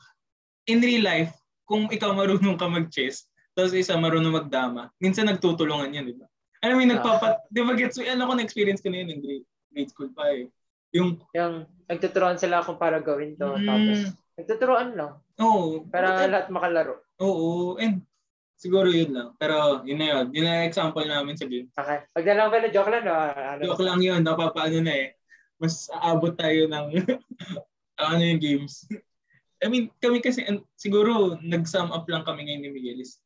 [0.68, 1.32] in real life,
[1.64, 3.28] kung ikaw marunong ka mag-chess,
[3.58, 6.30] tapos isa marunong magdama, minsan nagtutulungan yun, di ba?
[6.62, 6.98] Alam mo yung Ah.
[7.02, 8.06] nagpapat, di ba gets mo?
[8.06, 10.46] Alam ko na-experience ko na yun in grade, grade school pa eh.
[10.94, 13.50] Yung, Yung nagtuturoan sila kung para gawin to.
[13.58, 13.66] Mm.
[13.66, 14.00] Tapos,
[14.38, 15.18] nagtuturoan lang.
[15.42, 17.02] oh, Para lahat makalaro.
[17.18, 18.06] Oo, and
[18.58, 19.30] siguro yun lang.
[19.42, 20.26] Pero yun na yun.
[20.34, 21.66] Yun na yung example namin sa game.
[21.74, 22.06] Okay.
[22.14, 23.04] Pag na lang pala, joke lang.
[23.06, 23.14] No?
[23.18, 25.10] Ano, Joke lang yun, napapaano na eh.
[25.58, 26.86] Mas aabot tayo ng
[28.02, 28.86] ano yung games.
[29.58, 30.46] I mean, kami kasi,
[30.78, 33.18] siguro nag-sum up lang kami ngayon ni Miguel is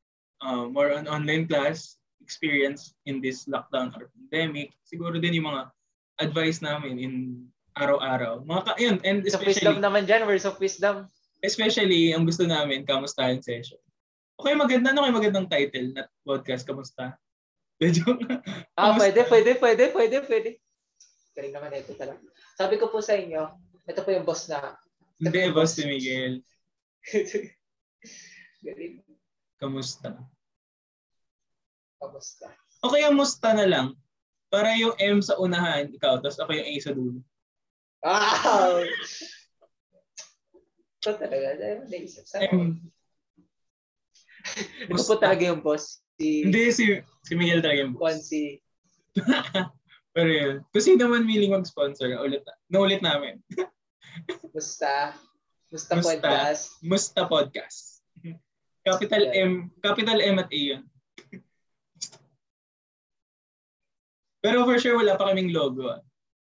[0.42, 1.98] uh, more on online class.
[2.22, 4.72] experience in this lockdown or pandemic.
[4.86, 5.74] Siguro din yung mga
[6.22, 7.14] advice namin in
[7.74, 8.46] araw-araw.
[8.46, 11.10] Mga ka, yun, and So especially, wisdom naman dyan, words of wisdom.
[11.42, 13.82] especially, ang gusto namin, kamustahan session.
[14.38, 17.18] Okay, maganda, ano kayo magandang title na podcast, kamusta?
[17.82, 18.06] Medyo,
[18.78, 19.02] Ah, Kamusta?
[19.02, 20.50] pwede, pwede, pwede, pwede, pwede.
[21.34, 22.22] Galing naman ito talaga.
[22.54, 23.50] Sabi ko po sa inyo,
[23.90, 24.78] ito po yung boss na.
[25.18, 26.46] hindi, boss si Miguel.
[28.64, 29.02] Galing.
[29.62, 30.18] Kamusta?
[32.02, 32.50] Kamusta?
[32.82, 33.88] O kaya musta na lang.
[34.50, 37.22] Para yung M sa unahan, ikaw, tapos ako yung A sa dulo.
[38.02, 38.82] Wow!
[40.98, 41.46] Ito talaga.
[41.86, 42.82] Naisip sa M.
[44.90, 46.02] Ito po talaga yung boss.
[46.18, 48.18] Si Hindi, si, si Miguel talaga yung boss.
[48.18, 48.58] Consi.
[50.18, 50.56] Pero yun.
[50.74, 53.38] Kung sino man willing mag-sponsor, ulit, naulit namin.
[54.58, 55.14] Musta?
[55.70, 56.10] Musta Musta.
[56.10, 56.64] podcast?
[56.82, 57.91] Musta Podcast.
[58.82, 59.24] Capital.
[59.34, 60.84] M, capital M at A yun.
[64.42, 66.02] Pero for sure, wala pa kaming logo.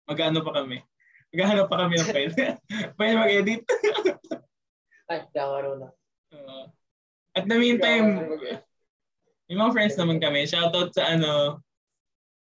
[0.09, 0.80] Mag-ano pa kami.
[1.33, 2.35] Maghahanap pa kami ng file.
[2.97, 3.62] Pwede mag-edit.
[5.12, 5.93] Ay, ako marunong.
[6.33, 6.64] Uh,
[7.37, 8.16] at the meantime,
[9.53, 11.61] yung mga friends naman kami, shoutout sa ano,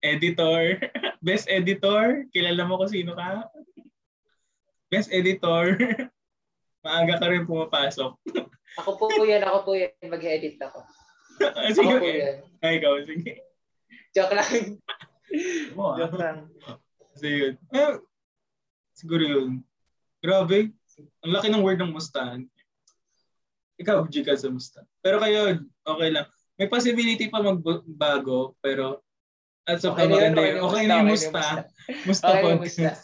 [0.01, 0.82] editor,
[1.25, 3.45] best editor, kilala mo kung sino ka?
[4.89, 5.78] Best editor,
[6.88, 8.11] maaga ka rin pumapasok.
[8.79, 9.89] Ako po po yan, ako po yan.
[10.05, 10.85] Mag-edit ako.
[11.73, 12.35] sige, Ako po yan.
[12.61, 13.41] ay, ikaw, sige.
[14.13, 14.77] Joke lang.
[15.73, 15.97] Mo, ah.
[15.97, 16.45] Joke lang.
[17.17, 17.53] Kasi yun.
[17.73, 17.97] Eh,
[18.93, 19.65] siguro yun.
[20.21, 20.77] Grabe.
[21.25, 22.45] Ang laki ng word ng mustahan.
[23.81, 24.85] Ikaw, G ka sa musta.
[25.01, 26.29] Pero kayo, okay lang.
[26.61, 29.01] May possibility pa magbago, pero
[29.65, 30.57] at so Okay maganda okay yun.
[30.57, 31.43] na Okay musta, na yung musta.
[32.05, 33.03] Musta podcast.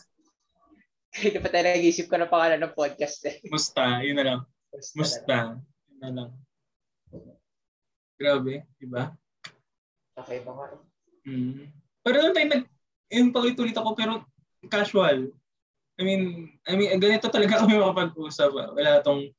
[1.14, 3.38] Kaya pa tayo nag-isip ko ng pangalan ng podcast eh.
[3.48, 4.40] Musta, yun na lang.
[4.74, 4.98] Musta.
[4.98, 5.38] Musta.
[5.94, 6.30] Yun na lang.
[8.18, 9.14] Grabe, di ba?
[10.18, 10.68] Okay ba nga?
[11.30, 11.70] Mm.
[12.02, 12.64] Pero nung time nag,
[13.14, 14.26] yung paulit-ulit ako, pero
[14.70, 15.30] casual.
[15.98, 18.52] I mean, I mean, ganito talaga kami makapag-usap.
[18.58, 18.70] ah.
[18.74, 19.30] Wala tong,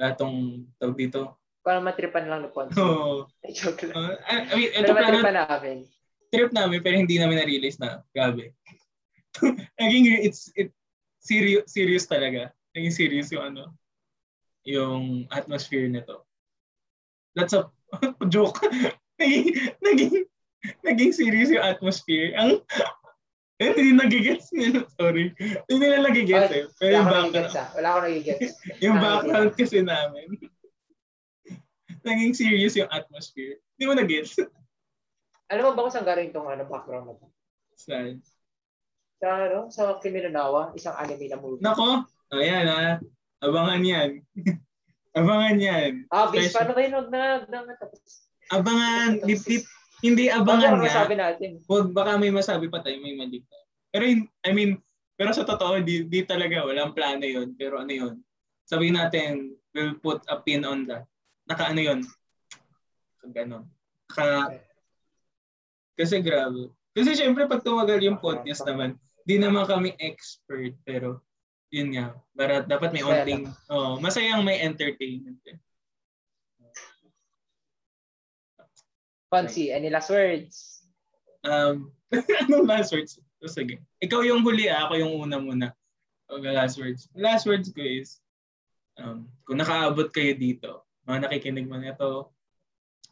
[0.00, 1.36] wala tong tawag dito.
[1.62, 2.74] Parang matripan lang ng podcast.
[2.80, 3.94] So, Joke lang.
[3.94, 5.76] uh, I, I mean, ito Pero matripan namin.
[6.32, 8.56] trip namin, pero hindi namin na-realize na, grabe.
[9.78, 10.72] Naging, it's, it,
[11.22, 12.50] serious, serious talaga.
[12.74, 13.70] Naging serious yung ano,
[14.66, 16.26] yung atmosphere nito.
[17.38, 17.70] Lots of,
[18.34, 18.58] joke.
[19.22, 20.26] naging, naging,
[20.82, 22.34] naging serious yung atmosphere.
[22.34, 22.60] Ang,
[23.62, 24.82] eh, hindi nagigets nila.
[24.98, 25.30] Sorry.
[25.70, 26.66] Hindi nila nagigets eh.
[26.82, 27.68] Pero yung background, ah.
[27.78, 28.54] Wala akong nagigets.
[28.84, 30.28] yung Ah, background kasi namin,
[32.02, 33.62] naging serious yung atmosphere.
[33.78, 34.42] Hindi mo nag-gets.
[35.52, 37.26] Alam mo ba kung saan galing itong ano, background na to?
[37.78, 38.18] Sad.
[39.22, 41.62] Sa, ano, sa Kimi no Nawa, isang anime na movie.
[41.62, 42.02] Nako,
[42.34, 42.98] ayan ha.
[43.38, 44.10] Abangan yan.
[45.18, 46.10] Abangan yan.
[46.10, 47.46] Ah, bis, paano kayo nag nag
[47.78, 48.26] tapos?
[48.50, 49.22] Abangan.
[49.22, 49.62] Di, di,
[50.02, 50.88] hindi abangan ang nga.
[50.90, 51.50] masabi natin?
[51.70, 53.64] Huwag baka may masabi pa tayo, may mali tayo.
[53.94, 54.04] Pero
[54.42, 54.82] I mean,
[55.14, 57.54] pero sa totoo, di, di talaga, walang plano yun.
[57.54, 58.14] Pero ano yun?
[58.66, 61.06] Sabihin natin, we'll put a pin on that.
[61.46, 62.00] Naka ano yun?
[63.30, 63.70] Ganon.
[64.10, 64.58] Naka,
[65.94, 66.74] kasi grabe.
[66.90, 71.22] Kasi syempre pag tumagal yung podcast naman, di naman kami expert, pero
[71.72, 72.12] yun nga.
[72.36, 75.40] Para dapat may onting, oh, masayang may entertainment.
[75.48, 75.58] Eh.
[79.32, 80.84] Fancy, any last words?
[81.40, 81.88] Um,
[82.44, 83.16] anong last words?
[83.40, 83.80] O, sige.
[84.04, 84.86] Ikaw yung huli, ah.
[84.86, 85.68] ako yung una muna.
[86.28, 87.08] Okay, last words.
[87.16, 88.20] Last words ko is,
[89.00, 92.28] um, kung nakaabot kayo dito, mga nakikinig mo nito,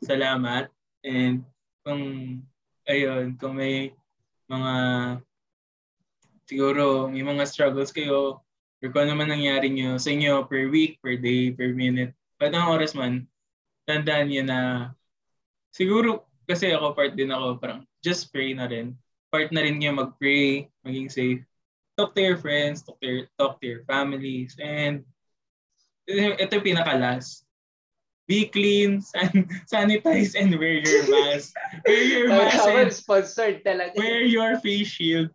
[0.04, 0.68] salamat.
[1.00, 1.48] And
[1.80, 2.02] kung,
[2.84, 3.96] ayun, kung may
[4.46, 4.72] mga,
[6.51, 8.42] siguro, may mga struggles kayo,
[8.82, 12.11] or kung ano man nangyari nyo sa inyo per week, per day, per minute,
[12.42, 13.30] kahit ang oras man,
[13.86, 14.61] tandaan nyo na
[15.70, 18.98] siguro kasi ako part din ako parang just pray na rin.
[19.30, 21.42] Part na rin niya mag-pray, maging safe.
[21.94, 25.07] Talk to your friends, talk to your, talk to your families, and
[26.11, 27.46] ito yung pinaka-last.
[28.26, 31.55] Be clean, san- sanitize, and wear your mask.
[31.86, 33.94] wear your mask and sponsored talaga.
[33.94, 35.30] wear your face shield.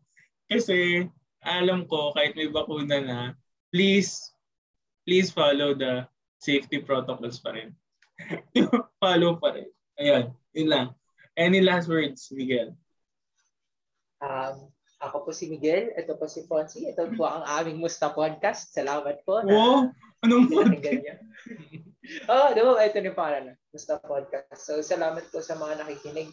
[0.46, 1.10] Kasi
[1.41, 3.20] alam ko kahit may bakuna na,
[3.70, 4.34] please,
[5.06, 6.06] please follow the
[6.41, 7.74] safety protocols pa rin.
[9.02, 9.70] follow pa rin.
[9.98, 10.88] Ayun, yun lang.
[11.36, 12.74] Any last words, Miguel?
[14.24, 14.72] Um,
[15.04, 18.72] ako po si Miguel, ito po si Fonzie, ito po ang aming Musta Podcast.
[18.72, 19.43] Salamat po.
[19.43, 19.80] na- Wow!
[20.26, 21.16] Anong Pinakinggan niyo.
[22.32, 22.82] oh, di ba?
[22.82, 23.54] Ito na yung pangalan.
[23.70, 24.58] Musta Podcast.
[24.64, 26.32] So, salamat po sa mga nakikinig.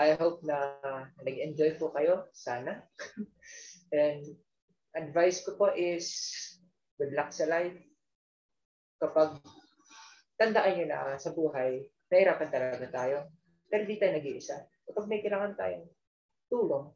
[0.00, 0.80] I hope na
[1.20, 2.24] nag-enjoy po kayo.
[2.32, 2.80] Sana.
[3.92, 4.24] And
[4.96, 6.08] advice ko po is
[6.96, 7.76] good luck sa life.
[8.96, 9.36] Kapag
[10.40, 13.28] tandaan nyo na sa buhay, nahirapan talaga tayo.
[13.68, 14.56] Pero di tayo nag-iisa.
[14.88, 15.86] Kapag may kailangan tayong
[16.48, 16.88] tulong,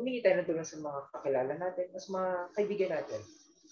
[0.00, 3.20] humingi tayo ng tulong sa mga kakilala natin, sa mga kaibigan natin.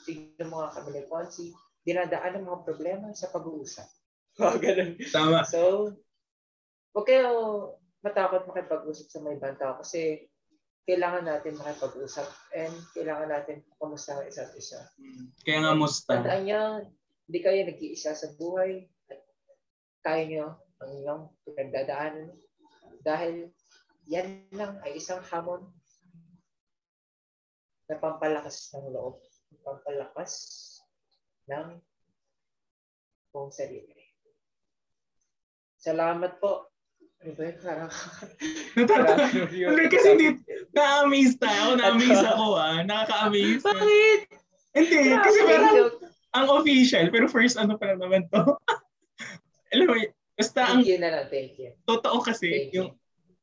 [0.05, 1.46] Siguro mga kami Ponzi,
[1.82, 3.88] dinadaan ang mga problema sa pag-uusap.
[4.40, 4.90] Mga ganun.
[5.12, 5.38] Tama.
[5.44, 5.92] So,
[6.96, 7.28] huwag kayo
[8.03, 10.26] matakot makipag-usap sa may ibang tao kasi
[10.82, 12.26] kailangan natin makipag-usap
[12.59, 14.82] and kailangan natin kamusta ang isa't isa.
[15.46, 16.18] Kaya nga musta.
[16.18, 16.62] Tandaan niyo,
[17.30, 19.22] hindi kayo nag-iisa sa buhay at
[20.03, 20.46] kaya niyo
[20.82, 22.34] ang inyong pinagdadaanan
[23.07, 23.55] dahil
[24.11, 25.70] yan lang ay isang hamon
[27.86, 29.22] na pampalakas ng loob,
[29.62, 30.34] pampalakas
[31.46, 31.78] ng
[33.30, 33.94] buong sarili.
[35.78, 36.72] Salamat po.
[39.62, 40.43] Hindi kasi hindi,
[40.75, 41.79] na-amaze tayo.
[41.79, 42.83] Na-amaze ako ah.
[42.83, 43.62] Nakaka-amaze.
[43.62, 44.20] Bakit?
[44.75, 45.77] Hindi, kasi parang
[46.33, 48.43] ang official, pero first ano pa lang naman to.
[49.73, 49.95] Alam mo,
[50.35, 51.70] basta ang Thank you na lang, thank you.
[51.87, 52.77] totoo kasi, Thank you.
[52.81, 52.91] yung,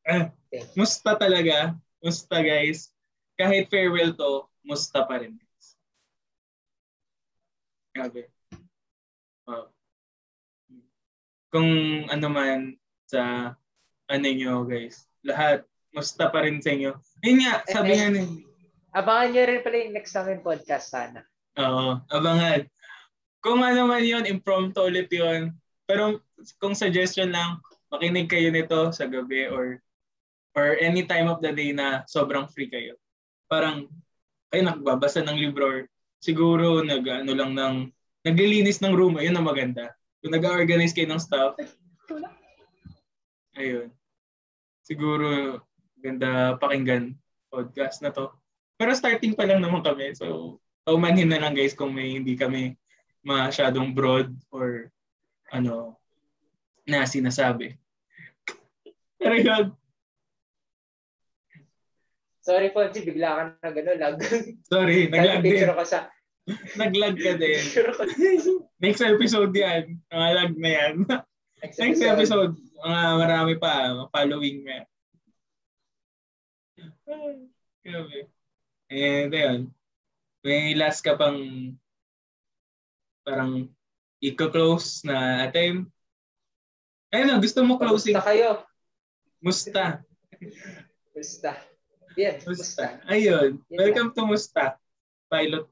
[0.09, 2.91] ah, Thank musta talaga, musta guys.
[3.39, 5.39] Kahit farewell to, musta pa rin.
[7.95, 8.27] Grabe.
[9.47, 9.71] Wow.
[11.49, 11.69] Kung
[12.11, 12.77] ano man
[13.09, 13.53] sa
[14.09, 16.97] ano nyo guys, lahat, musta pa rin sa inyo.
[17.21, 18.49] Ayun nga, sabi nga ni,
[18.89, 21.21] Abangan niyo rin pala yung next namin podcast sana.
[21.61, 22.65] Oo, abangan.
[23.39, 25.53] Kung ano man yun, impromptu ulit yun.
[25.85, 26.25] Pero
[26.57, 27.61] kung suggestion lang,
[27.93, 29.81] makinig kayo nito sa gabi or
[30.57, 32.97] or any time of the day na sobrang free kayo.
[33.45, 33.85] Parang
[34.49, 35.79] kayo nagbabasa ng libro or
[36.17, 37.75] siguro nag ano lang ng
[38.25, 39.93] naglilinis ng room, ayun ang maganda.
[40.19, 41.55] Kung nag-organize kayo ng stuff,
[43.55, 43.93] ayun.
[44.89, 45.61] Siguro
[46.01, 47.13] ganda pakinggan
[47.53, 48.33] podcast na to.
[48.81, 50.17] Pero starting pa lang naman kami.
[50.17, 52.73] So, paumanhin na lang guys kung may hindi kami
[53.21, 54.89] masyadong broad or
[55.53, 55.93] ano
[56.89, 57.77] na sinasabi.
[59.21, 59.65] Pero yun,
[62.49, 64.17] Sorry po, G, bigla ka na gano'n, lag.
[64.65, 65.69] sorry, naglag din.
[65.69, 66.09] Ko sa...
[66.81, 67.61] Naglag ka din.
[68.81, 70.01] Next episode yan.
[70.09, 70.93] Mga lag na yan.
[71.61, 74.87] Next episode, mga marami pa, following na.
[77.83, 78.19] Grabe.
[78.89, 79.59] And ayun,
[80.41, 81.37] may last ka pang
[83.27, 83.69] parang
[84.23, 85.91] i-close na attempt.
[87.13, 88.17] Ayun na, gusto mo closing.
[88.17, 88.49] Musta kayo?
[89.41, 89.83] Musta.
[91.13, 91.51] Musta.
[92.17, 92.49] Yan, Musta.
[92.49, 92.85] musta.
[93.09, 93.61] Ayun.
[93.69, 94.77] Yan Welcome to Musta.
[95.29, 95.65] Pilot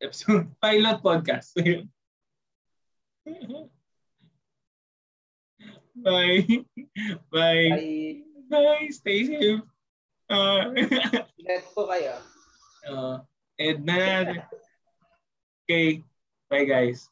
[0.00, 0.48] episode.
[0.64, 1.56] Pilot podcast.
[6.14, 6.46] Bye.
[7.34, 7.66] Bye.
[7.74, 8.86] Ay, Bye.
[8.94, 9.62] Stay safe.
[10.30, 10.70] Uh,
[11.42, 12.14] ingat po kayo.
[12.86, 13.18] uh,
[13.58, 14.22] and na
[15.66, 16.06] Okay.
[16.46, 17.10] Bye guys.